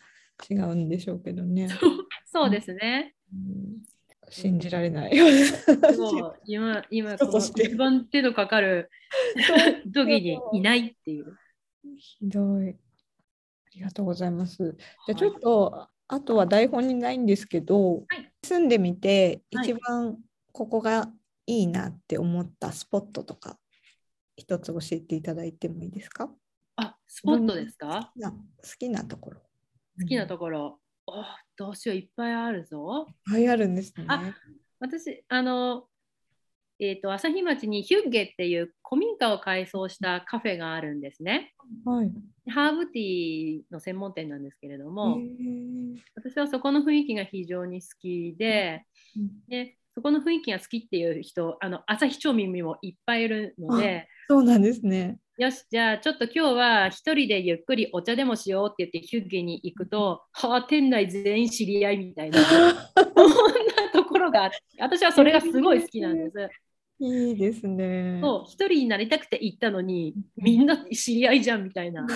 [0.49, 1.69] 違うんでしょうけどね。
[2.25, 3.15] そうですね。
[3.31, 3.92] うん
[4.33, 5.17] 信じられない。
[5.95, 8.91] そう今、今、一番手のかかる
[9.93, 11.37] 時にいないっていう。
[11.99, 12.71] ひどい。
[12.71, 12.73] あ
[13.75, 14.77] りがとうございます。
[15.07, 20.19] じゃあちょっと、あとは台本にないんですけど、はい住んでみてはい一番
[20.51, 21.09] ここが
[21.47, 23.59] いいなって思ったスポットとか、
[24.37, 26.29] 一つ教えていただいてもいいですか？
[26.77, 28.13] あ、スポットですか？
[28.21, 28.33] 好
[28.79, 29.41] きなところ。
[30.01, 30.81] 好きなこところ。
[31.15, 31.25] お
[31.57, 32.79] どうしよう、いっぱいあるぞ。
[32.79, 33.07] ろ。
[33.09, 34.07] いっぱいあるんですね。
[34.09, 34.35] あ
[34.81, 35.85] 私、あの、
[36.81, 41.55] えっ、と、朝日町にヒュッゲっていう古民家を改装したカフェがあるんですね。
[41.85, 42.11] はい。
[42.51, 45.21] ハーブティーの専門店なんですけれども、
[46.17, 48.85] 私はそこの雰囲気が非常に好きで、
[49.17, 55.19] うんでそこの雰囲気が好きっていう人、あの朝日町民にもいっぱいいるので、そうなんですね。
[55.39, 66.51] よし、じゃあちょっと今日は一人でゆっくりお茶でもしようって言ってヒュッゲに行くと、はあ、店内全員知り合いみたいな、そんなところがあって、私はそれがすごい好きなんです。
[67.01, 68.21] いいですね。
[68.23, 72.07] そう、一人になりたくて行ったのに、みんな知り合いじゃんみたいな。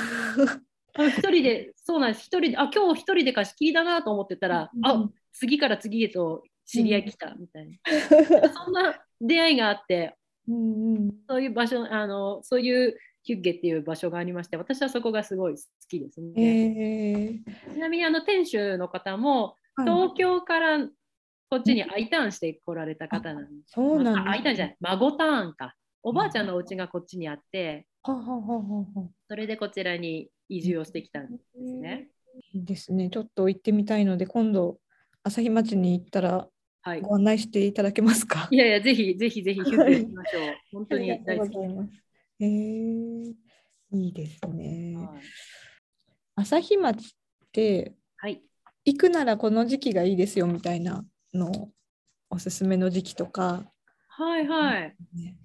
[0.99, 7.77] あ一人で、そうなんです、一人で、あ、今日一人で貸し切りだなと思ってたら、うんあ、次から次へと知り合い来たみたいな。
[8.53, 10.15] そんな出会いがあって、
[10.49, 16.33] うんうんそういう場所、あの、そういうヒュッゲっていう場所がありまして、私はそこがすごい好きですね。
[16.37, 20.79] えーちなみにあの店主の方も、はい東京から
[21.51, 23.73] こっちに I ターンして来られた方なんです。
[23.73, 25.75] そうなんターンじゃない、孫ターンか。
[26.03, 28.87] おばあちゃんのお家がこっちにあって、ははははは
[29.29, 32.09] それでこちらに移住をしてきたんですね。
[32.53, 33.11] いいですね。
[33.11, 34.79] ちょっと行ってみたいので、今度、
[35.23, 36.49] 朝日町に行ったら
[36.87, 37.01] はい。
[37.01, 38.47] ご案内していただけますか？
[38.49, 40.55] いやいや、ぜひぜひぜひヒュッゲ行きましょう。
[40.73, 41.57] 本当に大好き。
[42.39, 43.35] えー、
[43.91, 44.95] いいですね。
[44.97, 45.07] はい
[46.37, 47.09] 朝日町っ
[47.51, 48.41] てはい。
[48.85, 51.73] 行くならこの時期がいいですよみたいなの
[52.31, 53.65] おすすめの時期とか、
[54.07, 54.97] はいはい。
[55.13, 55.39] ね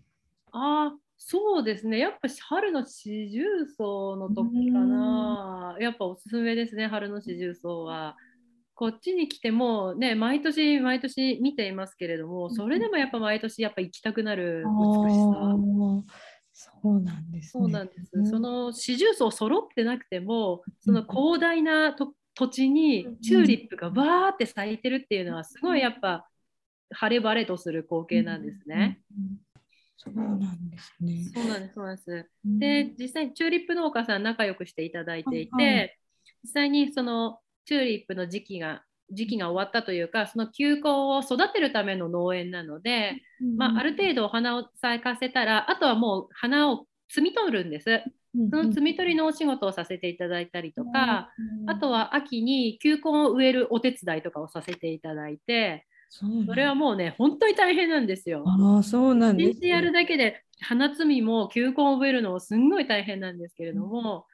[0.51, 1.97] ああ、そうですね。
[1.97, 3.41] やっぱ春の四重
[3.75, 5.75] 奏の時かな。
[5.79, 8.15] やっぱおすすめですね、春の四重奏は。
[8.81, 14.65] こっちに来てもね、毎年毎年見ていますけれども、それでもやっぱ毎年やっぱ行きたくなる
[15.05, 15.55] 美しさ。
[16.51, 17.61] そうなんですね。
[17.61, 18.09] そうなんです。
[18.11, 26.27] うんその四重奏揃ってなくても、その広大なと土地にうんチューリップがバーって咲いてるっていうのは、すごいやっぱ
[26.89, 28.99] 晴れ晴れとする光景なんですね。
[29.95, 30.39] そうなん
[30.71, 31.23] ですね。
[31.35, 32.29] そうなんです、そうなんです。
[32.45, 35.97] うんで、実際にチューリップ農家さん仲良くしていただいていて、はいはい
[36.43, 43.21] 実際にそのチューリップの時期が時期が終わったというか、その球根を育てるための農園なので、
[43.57, 48.03] まあ、ある程度お花を咲かせたら、あとはもう花を摘み取るんです。
[48.49, 51.29] その摘み取りのお仕事をさせていただいたりとか、
[51.65, 55.85] あとは秋に球根を植えるお手伝いとかをさせていただいて、
[56.45, 58.43] それはもうね、本当に大変なんですよ。
[58.47, 59.49] ああ、そうなんです。
[59.51, 64.25] 一日やるだけで花摘みも球根を植えるのもすんごい大変なんですけれども、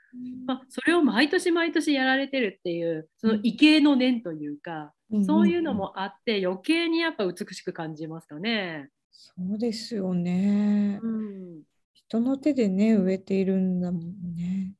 [0.46, 4.94] まあ、それを毎年毎年やられてるっていうその畏敬の念というか、
[5.26, 8.90] そういうのもあって余計にやっぱ美しく感じますかね。
[9.12, 11.00] そうですよね。
[11.02, 11.62] うん、
[11.94, 14.74] 人の手でね、植えているんだもんね。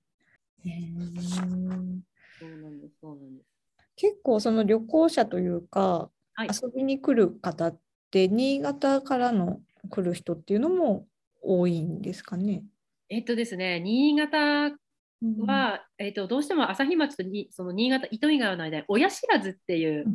[0.66, 2.02] へー
[2.40, 3.48] そうなんですそうなんです。
[3.96, 7.80] 結構その旅行者というか、はい、遊びに来る方っ
[8.12, 9.60] て新潟からの
[9.90, 11.08] 来る人っていうのも
[11.42, 12.64] 多いんですかね。
[13.10, 14.78] えっとですね、新潟
[15.22, 15.46] うん。
[15.46, 20.06] は、えっと、どうしても朝日町とにその新潟糸魚川の間に親知らずっていう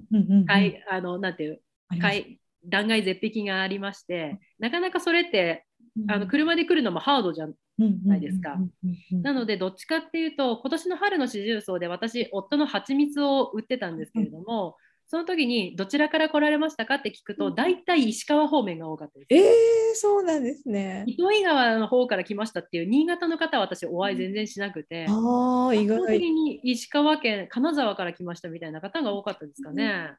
[2.64, 5.66] 断崖絶壁がありましてなかなかそれって
[6.08, 7.54] あのうん車で来るのもハードじゃん。
[7.78, 8.58] ないですか。
[9.10, 14.76] なのでどっちかっていうと今年の春の四重奏で私夫の蜂蜜を売ってたんですけれども
[15.12, 19.34] その時にどちらから来られましたかって聞くと、大体石川方面が多かったです。
[19.34, 21.04] えー、そうなんですね。
[21.06, 26.30] 糸魚川の方から来ましたっていう新潟の方は私お会い全然しなくて、ああ、意基本的外。
[26.30, 30.12] に石川県金沢から来ましたみたいな方が多かったですかね。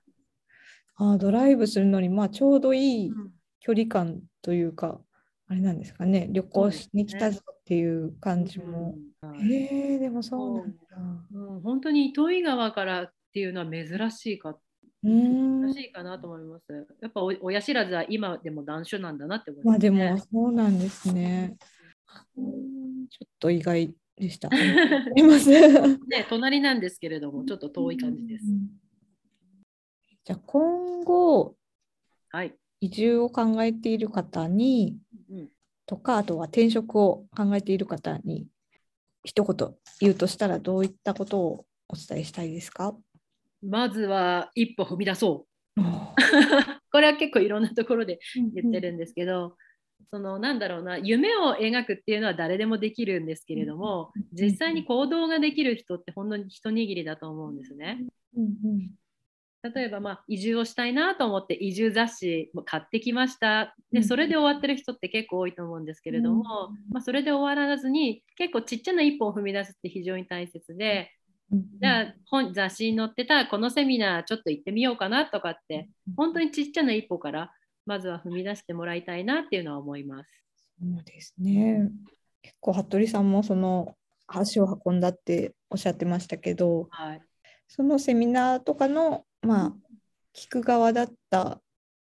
[0.97, 3.31] あードライブするのに、まあ、ちょうどいいうん
[3.61, 5.01] 距離感というか、
[5.47, 8.93] あれなんですかね、旅行しに来たぞっていう感じも。
[9.23, 10.77] うんへえでもそうなんだ。
[11.33, 14.55] うん本当に糸魚川からっていうのは珍しいか
[15.03, 16.87] うーん珍しいかなと思います。
[17.01, 20.11] やっぱお親知らずは今でも断種なんだなって思います、まあでね。
[20.11, 21.55] もそうなんですね。
[22.37, 24.49] うんちょっと意外でした。
[25.15, 25.49] います。
[25.49, 28.45] ね、隣なんですけれども、ちょっと遠い感じです。
[30.23, 31.55] じゃあ今後
[32.29, 32.55] はい。
[32.79, 34.97] 移住を考えている方に
[35.29, 35.49] うん、
[35.85, 38.47] とかあとは転職を考えている方に
[39.23, 42.95] 一言言うとしたらどういったことをお伝えしたいですか？
[43.63, 45.81] まずは一歩踏み出そう。
[46.91, 48.19] これは結構いろんなところで
[48.53, 49.57] 言ってるんですけど、
[50.13, 58.05] そのなんだろうな夢を描くっていうのは誰でもできるんですけれども実際に行動ができる人ってほんのに一握りだと思うんですね。
[59.63, 63.75] 例えば、まあ、移住をしたいなと思って移住雑誌も買ってきました。
[63.91, 71.22] でうんそれで終わってる人って結構多いと思うんですけれども、うんまあ、それで終わらずに結構ちっちゃな一歩を踏み出すって非常に大切でうん
[71.53, 77.51] じゃあ本雑誌に載ってたこのセミナーちょっと行ってみようかなとかって本当にちっちゃな一歩から
[77.85, 80.43] まずは踏み出してもらいたいなっていうのは思います。
[80.79, 81.89] そうですね。
[82.41, 83.95] 結構服部さんもその
[84.27, 87.21] 足を運んだっておっしゃってましたけど、はい、
[87.67, 89.73] そのセミナーとかのまあ
[90.33, 91.61] 聞く側だった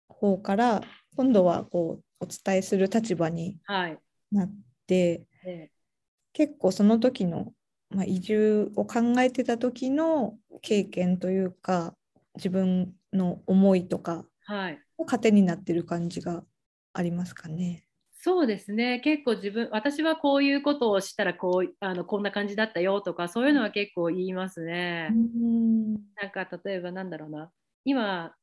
[0.08, 0.84] 方から
[1.16, 3.98] 今度はこうお伝えする立場にはい。
[4.32, 4.52] なっ
[4.86, 5.72] てで
[6.34, 7.54] 結構その時の、
[7.90, 11.96] まあ、移住を考えてた時の経験というか
[12.36, 14.80] 自分の思いとかはい。
[14.98, 16.44] を糧になってる感じが
[16.94, 17.86] ありますかね。
[18.22, 19.00] そうですね。
[19.00, 25.10] 結構自分私はこういうことをしたらこうあのこんな感じだったよとかそういうのは結構言いますね。
[25.12, 25.94] うん。
[26.16, 27.50] なんか例えばなんだろうな。
[27.86, 28.34] 今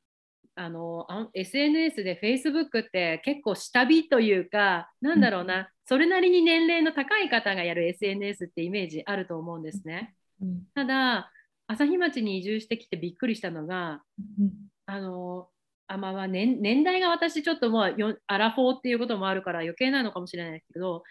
[0.55, 10.14] あのあ SNS で Facebook って結構下火というかなんだろうな、それなりに年齢の高い方がやる SNS ってイメージあると思うんですね。
[10.43, 11.30] うんただ
[11.68, 14.03] 朝日町に移住してきてびっくりしたのが
[14.39, 14.51] うん
[14.87, 15.49] あの
[15.89, 21.03] あまあまあ年年代が私ちょっともうよアラフォーっていうこともあるから余計なのかもしれないですけど、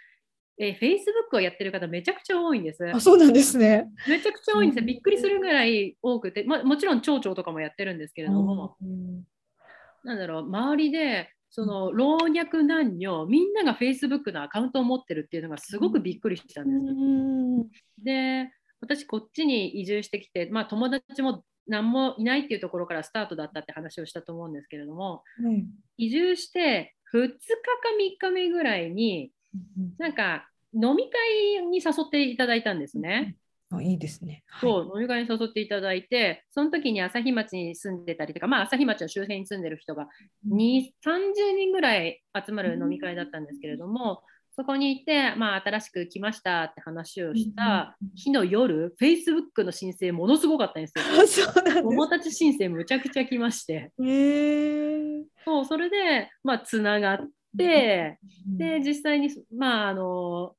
[0.60, 2.90] えー Facebook をやってる方めちゃくちゃ多いんです。
[2.94, 3.88] あそうなんですね。
[4.08, 4.82] めちゃくちゃ多いんですよ。
[4.82, 9.24] うんびっくりするぐらい多くて、まあ、もちろん町長とかもやってるんですけれども、うん
[10.06, 16.92] なんだろう、周りで、その老若男女、みんなが Facebook のアカウントを持ってるっていうのがすごくびっくりしたんです。
[16.92, 17.70] うん
[18.04, 18.52] で、
[18.82, 25.66] 私、こっちに移住してきて、まあ、友達も何もいないっていうところからスタートだったって話をしたと思うんですけれども、はい
[25.98, 27.38] 移住して2日か
[27.98, 29.32] 3日目ぐらいに、
[29.98, 33.38] なんか飲み会に誘っていただいたんですね。
[33.72, 34.44] あいいですね。
[34.48, 34.70] はい。
[34.70, 40.08] そう、飲み会に誘っていただいて、その時に朝日町に住んでたりとか、まあ、朝日町の周辺に住んでる人が
[40.48, 44.22] 2 30人ぐらい集まる飲み会だったんですけれども、
[44.56, 51.48] そこに行って、まあ、新しく来ましたって話をした日の夜、Facebook の申請ものすごかったんですよ。
[51.84, 54.04] 友達申請むちゃくちゃ来まして、です。
[54.04, 55.24] へー。
[55.44, 58.18] そうそれで、まあ、つながって、
[58.58, 60.56] で、実際に、まあ、あの、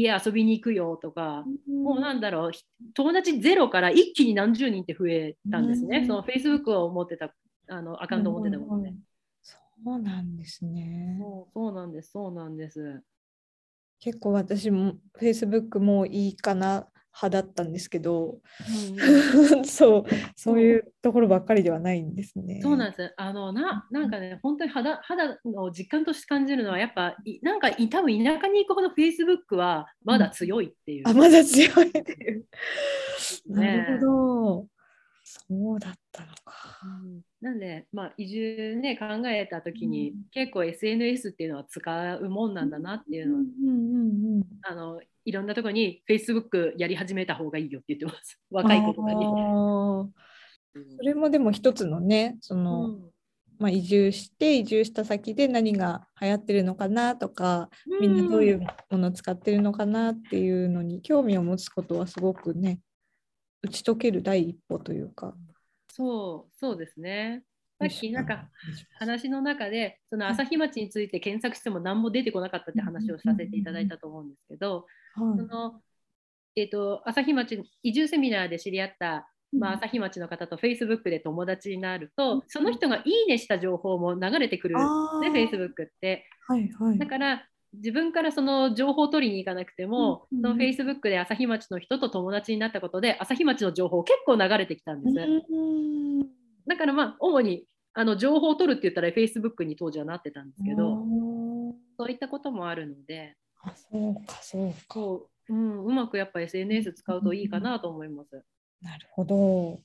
[0.00, 5.98] 家遊びに行くよとか、もうなんだろう、ひ友達ゼロから一気に何十人って増えたんですね。
[5.98, 7.34] うんその Facebook を持ってた、
[7.68, 8.94] あのアカウントを持ってたもんね。
[9.42, 11.18] そうなんですね。
[11.20, 13.02] そうなんです、そうなんです。
[14.00, 16.86] 結構私も Facebook もういいかな
[17.22, 18.38] 派だったんですけど、
[18.92, 20.04] うんうん そう
[20.36, 22.60] そういうところばっかりではないんですね。
[22.62, 23.14] そうなんです。
[23.16, 31.08] あのななんかね、本当に肌肌の実感として感じるのは、やっぱいなんかい多分田舎に行くほど Facebook はまだ強いっていう。
[31.08, 32.46] あまだ強いっていう。
[33.48, 34.68] ねなるほど。
[35.24, 36.80] そうだったのか。
[36.84, 40.16] うんなんで、まあ、移住ね考えた時に、うん。
[40.32, 43.36] 結構 SNS っていうのは使うもんなんだなっていうの
[44.68, 48.40] あのいろんなところに Facebook やり始めた方がいいよって言ってます。
[48.50, 49.24] 若い子とかに。
[50.96, 53.10] それもでも一つのね、その、うん。
[53.58, 57.70] まあ、移住して移住した先で何が流行ってるのかなとか、
[58.00, 62.80] みんなどういうものを使ってるのかなっていうのに興味を持つことはすごくね
[63.62, 65.34] 打ち解ける第一歩というか。
[65.96, 67.42] そうそうですね。
[67.78, 68.48] さっきなんか
[68.98, 75.38] 話の中でその朝日町について検索しても何も出てこなかったって話をさせていただいたと思うんですけど、はい。
[75.38, 75.80] その
[76.58, 84.82] えー、と朝日町移住セミナーで知り合ったまあ、朝日町の方と Facebook で友達になると、その人がいいねした情報も流れてくる、ね、
[85.30, 86.26] Facebook って。
[86.48, 95.16] はいはい、だから自分からその情報を取りに行かなくても、うんうん、その Facebook で朝日町の人と友達になったことで朝日町の情報結構流れてきたんです。
[95.18, 96.20] うん。
[96.66, 97.64] だからまあ主に
[97.94, 101.02] あの情報を取るって言ったら Facebook に当時はなってたんですけど
[101.96, 105.00] そういったこともあるのであそうかそうか。
[105.48, 108.42] う、ん、うまくやっぱ SNS 使うといいかなと思います。
[108.82, 109.80] なるほど。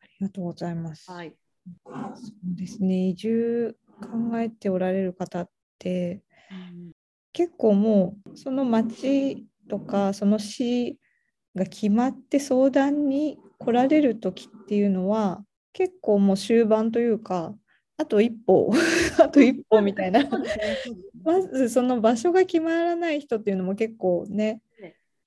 [0.00, 1.10] ありがとうございます。
[1.10, 1.34] はい、
[1.66, 3.08] そうですね。
[3.08, 6.92] 移住考えておられる方って、うん、
[7.34, 10.98] 結構もうその町とかその市
[11.54, 17.52] が決まって相談に来られる時っていうのは結構もう終盤というか
[17.96, 18.72] あと一歩
[19.20, 20.28] あと一歩みたいな。
[21.24, 24.60] まずその場所が決まらない人っていうのも結構ね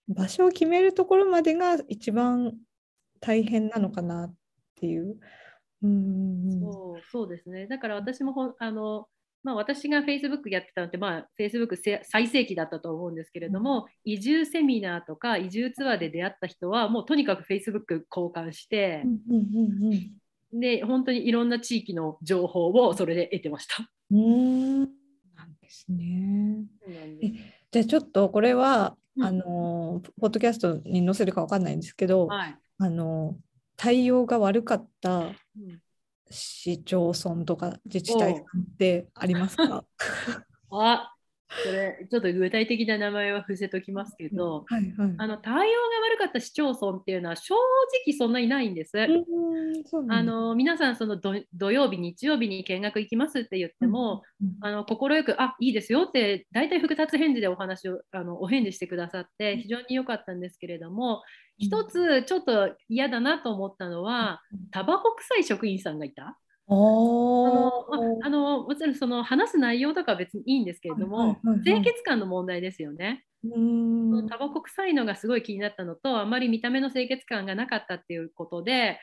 [0.07, 2.55] 場所を決めるところまでが一番
[3.19, 4.35] 大変なのかなっ
[4.75, 5.17] ていう。
[5.83, 7.67] うんそうそうですね。
[7.67, 9.07] だから私もほあの
[9.43, 19.03] まあ、私が Facebook やってたのって、まあ、Facebook 最盛期だったと思うんですけれども、うん、移住セミナーとか移住ツアーで出会った人はもうとにかく Facebook 交換して、
[20.53, 23.89] で本当にいろんな地域の情報をそれで得てました。
[24.11, 24.79] うん
[25.35, 25.85] なんです。
[25.89, 26.65] ね。
[27.21, 27.31] え
[27.71, 33.35] じゃあちょっとこれは、うん、あのポッドキャストに載せるかわかんないんですけど、はい、あの
[33.75, 35.33] 対応が悪かった、うん
[36.29, 38.43] 市町村とか自治体っ
[38.77, 39.85] てありますか？
[40.71, 41.13] あ
[41.49, 45.63] それちょっと具体的な名前は伏せときますけど、はいはい、あの対応が
[46.15, 47.55] 悪かった市町村っていうのは正
[48.05, 48.97] 直そんなにないんです。
[50.09, 54.23] あの皆さんその土曜日日曜日に見学行きますって言っても
[54.61, 61.23] 快、く「あいいですよ」って大体複雑返事でお話をあのお返事してくださって非常に良かったんですけれども
[61.57, 64.41] 一つちょっと嫌だなと思ったのは
[64.71, 66.37] タバコ臭い職員さんがいた。
[66.69, 67.85] あの
[68.23, 73.23] あのもちろんその話す内容とかは別にいいんですけれども、清潔感の問題ですよね。
[74.29, 78.99] タバコ臭いのがすごい気になったのとあまり見た目の清潔感がなかったっていうことで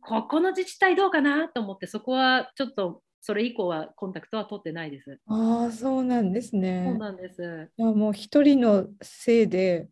[0.00, 5.18] ここの自治体どうかなと思ってそこはちょっとそれ以降はコンタクトは取ってないです。
[5.28, 6.88] ああそうなんですね。
[6.90, 7.70] そうなんです。
[7.78, 9.88] いやもう一人のせいで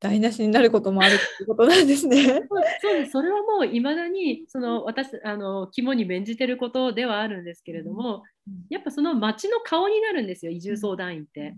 [0.00, 2.16] 台無しになることもあるってことなんですね。
[2.80, 8.22] そうですそれはもういまだにその私あの肝に銘じてることではあるんですけれども、
[8.70, 11.54] やっぱその町の顔になるんですよ移住相談員って。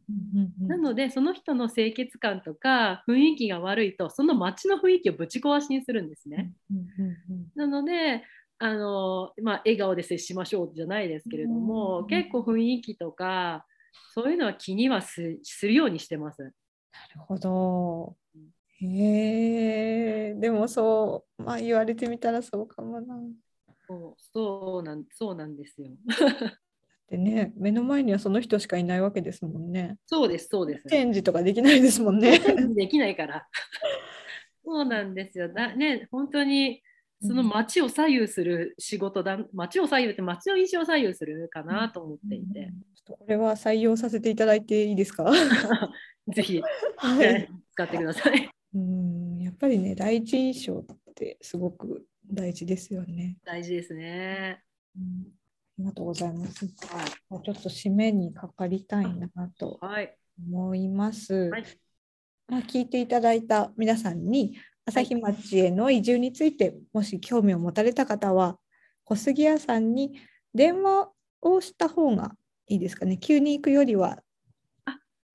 [0.66, 6.52] なのでその人の清潔感とか雰囲気が悪いとその町の雰囲気をぶち壊しにするんですね。
[7.54, 8.24] なので
[8.58, 13.66] あの、まあ、笑顔で接しましょうじゃないですけれども、結構雰囲気とか
[14.14, 16.42] そういうのは気にはするようにしてます。
[16.42, 16.50] な
[17.14, 18.16] るほど。
[18.86, 23.16] へえでもそう、まあ、言われてみたらそうかもな。
[23.86, 25.90] そうそうなんそうなんですよ。
[27.08, 29.98] でね、目の前にはその人しかいないわけですもんね。
[30.06, 30.88] そうです、そうです。
[30.88, 32.38] チェンジとかできないですもんね。
[32.74, 33.46] できないから。
[34.64, 35.52] そうなんですよ。
[35.52, 36.82] だね、本当に
[37.20, 42.60] その街を左右する仕事だ、街を左右って街の印象を左右するかなと思っていて。
[42.60, 45.30] うん、これは採用させていただいていいですか？
[46.34, 46.62] ぜひ、
[46.96, 48.48] はい、使ってください。
[49.62, 50.84] ぱりね第一印象っ
[51.14, 53.36] てすごく大事ですよね。
[53.44, 54.60] 大事ですね。
[54.96, 55.30] うん、あ
[55.78, 56.66] りがとうございます。
[56.66, 59.78] はい、ちょっと締めにかかりたいなと
[60.50, 61.50] 思います。
[61.50, 61.64] はい、
[62.48, 68.58] まあ、聞いていただいた皆さんに朝日町への移住についてもし興味を持たれた方は
[69.04, 70.18] 小杉屋さんに
[70.52, 71.08] 電話
[71.40, 72.32] をした方が
[72.66, 73.16] いいですかね。
[73.16, 74.18] 急に行くよりは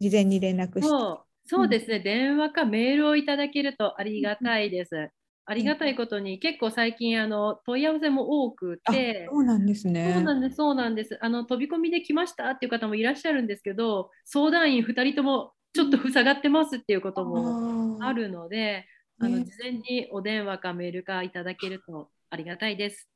[0.02, 1.27] 事前に連絡して。
[1.48, 5.10] そうですね、うん、電話かメールをいただけるとありがたいです。
[5.50, 9.28] ありがたいことに結構最近あの問い合わせも多くて。
[9.32, 10.12] そうなんですね。
[10.14, 11.18] そうなんですそうなんです。
[11.22, 18.86] あの飛び込みで来ましたっていう方もいらっしゃるんですけど相談員2人ともちょっと塞がってますっていうこともあるので、
[19.20, 23.08] あの事前にお電話かメールかいただけるとありがたいです。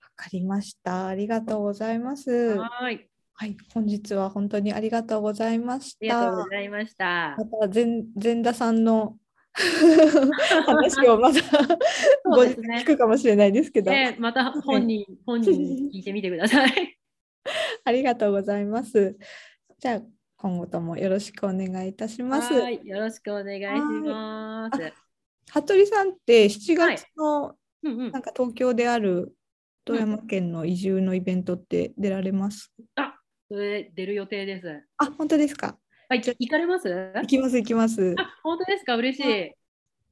[0.00, 1.08] わかりました。
[1.08, 2.30] ありがとうございます。
[2.30, 3.09] はい
[3.40, 6.18] はい、本日は本当にありがとうございました。
[6.18, 7.36] ありがとうございました。
[7.38, 9.16] また前前田さんの
[10.66, 11.40] 話をまた
[12.22, 16.98] ご自聞くかもしれないですけど、ね、また本人、はい、本人に聞いてみてください。
[17.82, 19.16] ありがとうございます。
[19.78, 20.02] じゃあ
[20.36, 22.52] 今後ともよろしくお願いいたします。
[22.52, 24.92] よろしくお願いします。
[25.50, 27.56] 服部さんって7月の、はい
[28.12, 29.34] なんか東京である
[29.86, 33.19] 富山県の移住のイベントって出られます、うん、あ
[33.50, 34.84] それ出る予定です。
[34.98, 35.76] あ、本当ですか？
[36.08, 36.88] はい、行かれます？
[36.88, 38.14] 行きます、行きます。
[38.16, 38.94] あ、本当ですか？
[38.94, 39.52] 嬉しい。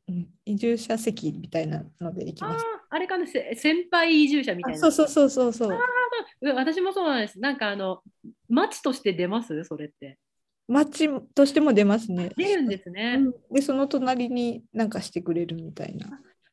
[0.09, 4.77] うん移住者席みたいなので行きあましあ、あれかな、せ先輩移住者みたた。
[4.77, 4.89] いな。
[4.89, 5.79] あそうそうそうそうそう。
[6.41, 7.39] うん私もそうなんです。
[7.39, 8.03] なんかあの、
[8.49, 9.65] 町として出ます？
[9.65, 10.19] それって。
[10.67, 12.33] 町としても出ますね。
[12.37, 13.15] 出るんですね。
[13.19, 16.09] うんでその隣になんかしてくれるみたいな。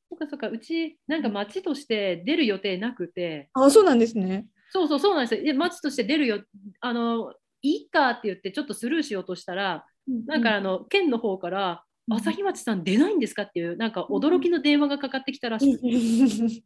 [0.09, 4.47] そっかそっか、うち、なんか町として出る予定なくて、あそうなんですね。
[4.75, 5.41] そうそうそうなんですよ。
[5.41, 6.43] で町として出るよ、
[6.81, 9.85] あの、いいかって言ってちょっとスルーしようとしたら、
[10.27, 15.89] なんかあの、県の方から、うん朝日町さん出ないんですかっていう、なんか驚きの電話がかかってきたらしくて、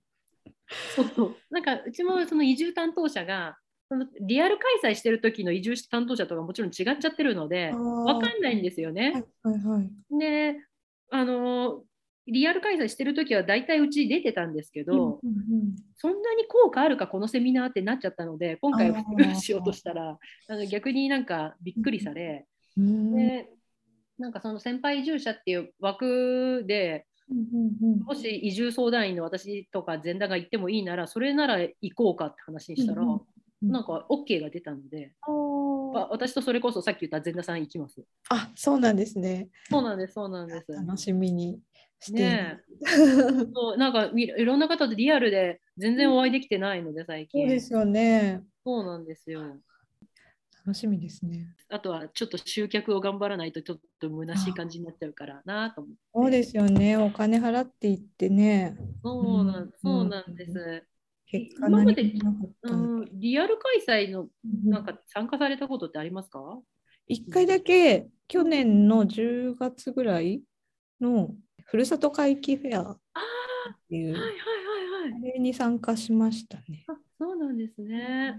[0.97, 1.36] そうそう。
[1.49, 3.57] なんかうちもその移住担当者が、
[3.88, 9.24] そのリアル開催してる時の移住担当者とかもちろん違っちゃってるので、わかんないんですよね。
[9.43, 10.20] はいはいはい。
[10.20, 10.57] で、
[11.10, 11.84] あの
[12.32, 20.17] リアル開催してる時は大体うち出てたんですけど、うんうんそんなに効果あるかこのセミナーってなっちゃったので今回は復活しようとしたら
[20.47, 22.45] あの逆になんかびっくりされ、
[22.77, 23.49] うんで
[24.17, 33.21] なんかその先輩移住者っていう枠でうんうんもし移住相談員の私とか前田が行ってもいいならそれなら行こうかって話にしたら、うんうん
[33.61, 38.01] なんか OK が出たので、あ私とそれこそさっき言った前田さん行きます。
[38.30, 39.49] あそうなんですね。
[39.69, 40.71] そうなんですそうなんです。
[40.71, 41.59] 楽しみに
[42.00, 43.52] していねる。
[43.54, 47.41] そうなんかいいろんな方とリアルで全然お会いできてないので最近。
[47.41, 48.43] そうですよね。
[48.64, 49.41] そうなんですよ。
[50.66, 51.56] 楽しみですね。
[51.70, 55.97] あとはちょっと集客を頑張らないとちょっと虚しい感じになっちゃうからなと思って。
[56.14, 56.97] そうですよね。
[56.97, 58.78] お金払っていってね。
[59.04, 60.84] そうなんうんそうなんです。
[61.26, 62.14] 結果今まで
[62.64, 64.28] うんん、リアル開催のう
[64.68, 66.60] んなんか参加されたことってありますか？
[67.08, 70.41] 一回だけ去年の10月ぐらい
[71.02, 71.34] の
[71.70, 73.22] ふるさと回帰フェアっあ
[73.88, 75.32] ていうあ、はいはいはいはい。
[75.32, 76.84] あれに参加しましたね。
[76.88, 78.36] あ、そうなんですね。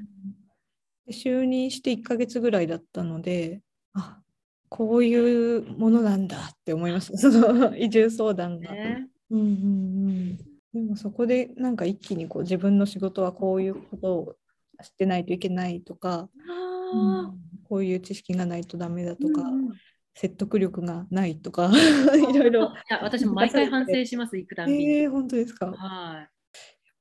[1.07, 3.62] で就任して1ヶ月ぐらいだったので、
[3.93, 4.20] あ
[4.68, 8.72] こういうものなんだって思いました、 その移住相談が。
[8.72, 9.09] ね。
[9.31, 14.37] うんうんうん、でもそこでなんか一気にこう自分の仕事はこういうことを
[14.83, 17.35] 知ってないといけないとか、ああ、
[17.68, 19.74] こういう知識がないとダメだとか、うんうん
[20.21, 21.71] 説得力がないとか
[22.14, 22.64] いろいろ。
[22.66, 24.85] いや、私も毎回反省します行くたびに。
[24.91, 25.66] えー、本当ですか？
[25.66, 26.29] やっは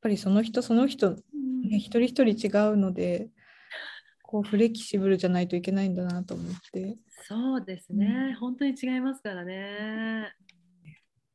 [0.01, 1.67] ぱりその人その人、い。
[1.67, 3.29] ね、一人一人違うので
[4.23, 6.97] こうフレキシブルじゃないといけないんだなと思って
[7.27, 8.37] そうですね。
[8.39, 10.33] 本当に違いますからね。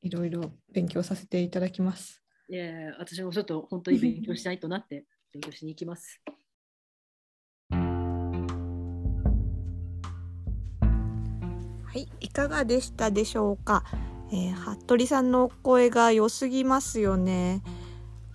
[0.01, 2.23] いろいろ勉強させていただきます。
[2.49, 6.23] いやいや私もちょっと本当に勉強しないとなって勉強しに行きます。
[11.95, 13.85] はい、いかがでしたでしょうか、
[14.33, 17.63] えー、服部さんのお声が良すぎますよね。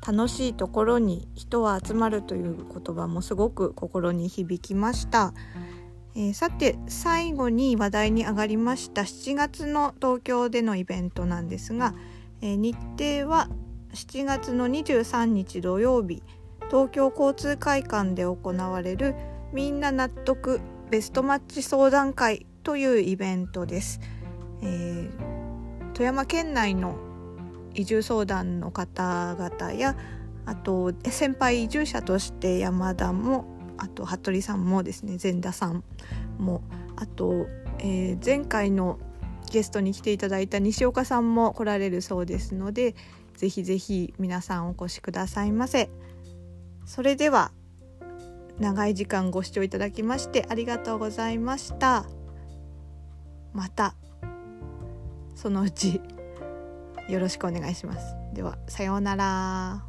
[0.07, 5.33] 楽しいところに人は集まるという言葉もすごく心に響きました、
[6.15, 11.93] えーさて最後に話題に上がりました7月の東京でのイベントなんですが、
[12.39, 13.49] えー日程は
[13.93, 16.23] 7月の23日土曜日
[16.69, 19.15] 東京交通会館で行われる
[19.51, 23.99] みんな納得ベストマッチ相談会というイベントです、
[24.61, 25.09] えー
[25.95, 26.95] 富山県内の
[27.73, 29.97] 移住相談の方々や
[30.45, 33.45] あと先輩移住者として山田も
[33.77, 35.83] あと服部さんもですね前田さん
[36.37, 36.61] も
[36.95, 37.47] あと、
[37.79, 38.99] えー前回の
[39.51, 42.95] ゲストに来ていただいた西岡さんも来られるそうですので
[43.35, 45.89] ぜひぜひ皆さんお越しくださいませ。
[46.85, 47.51] それでは
[48.59, 52.18] 長い時間ご視聴いただきましてありがとうございました。
[53.53, 53.95] また
[55.35, 56.01] そのうち
[57.07, 58.15] よろしくお願いします。
[58.33, 59.85] ではさようなら。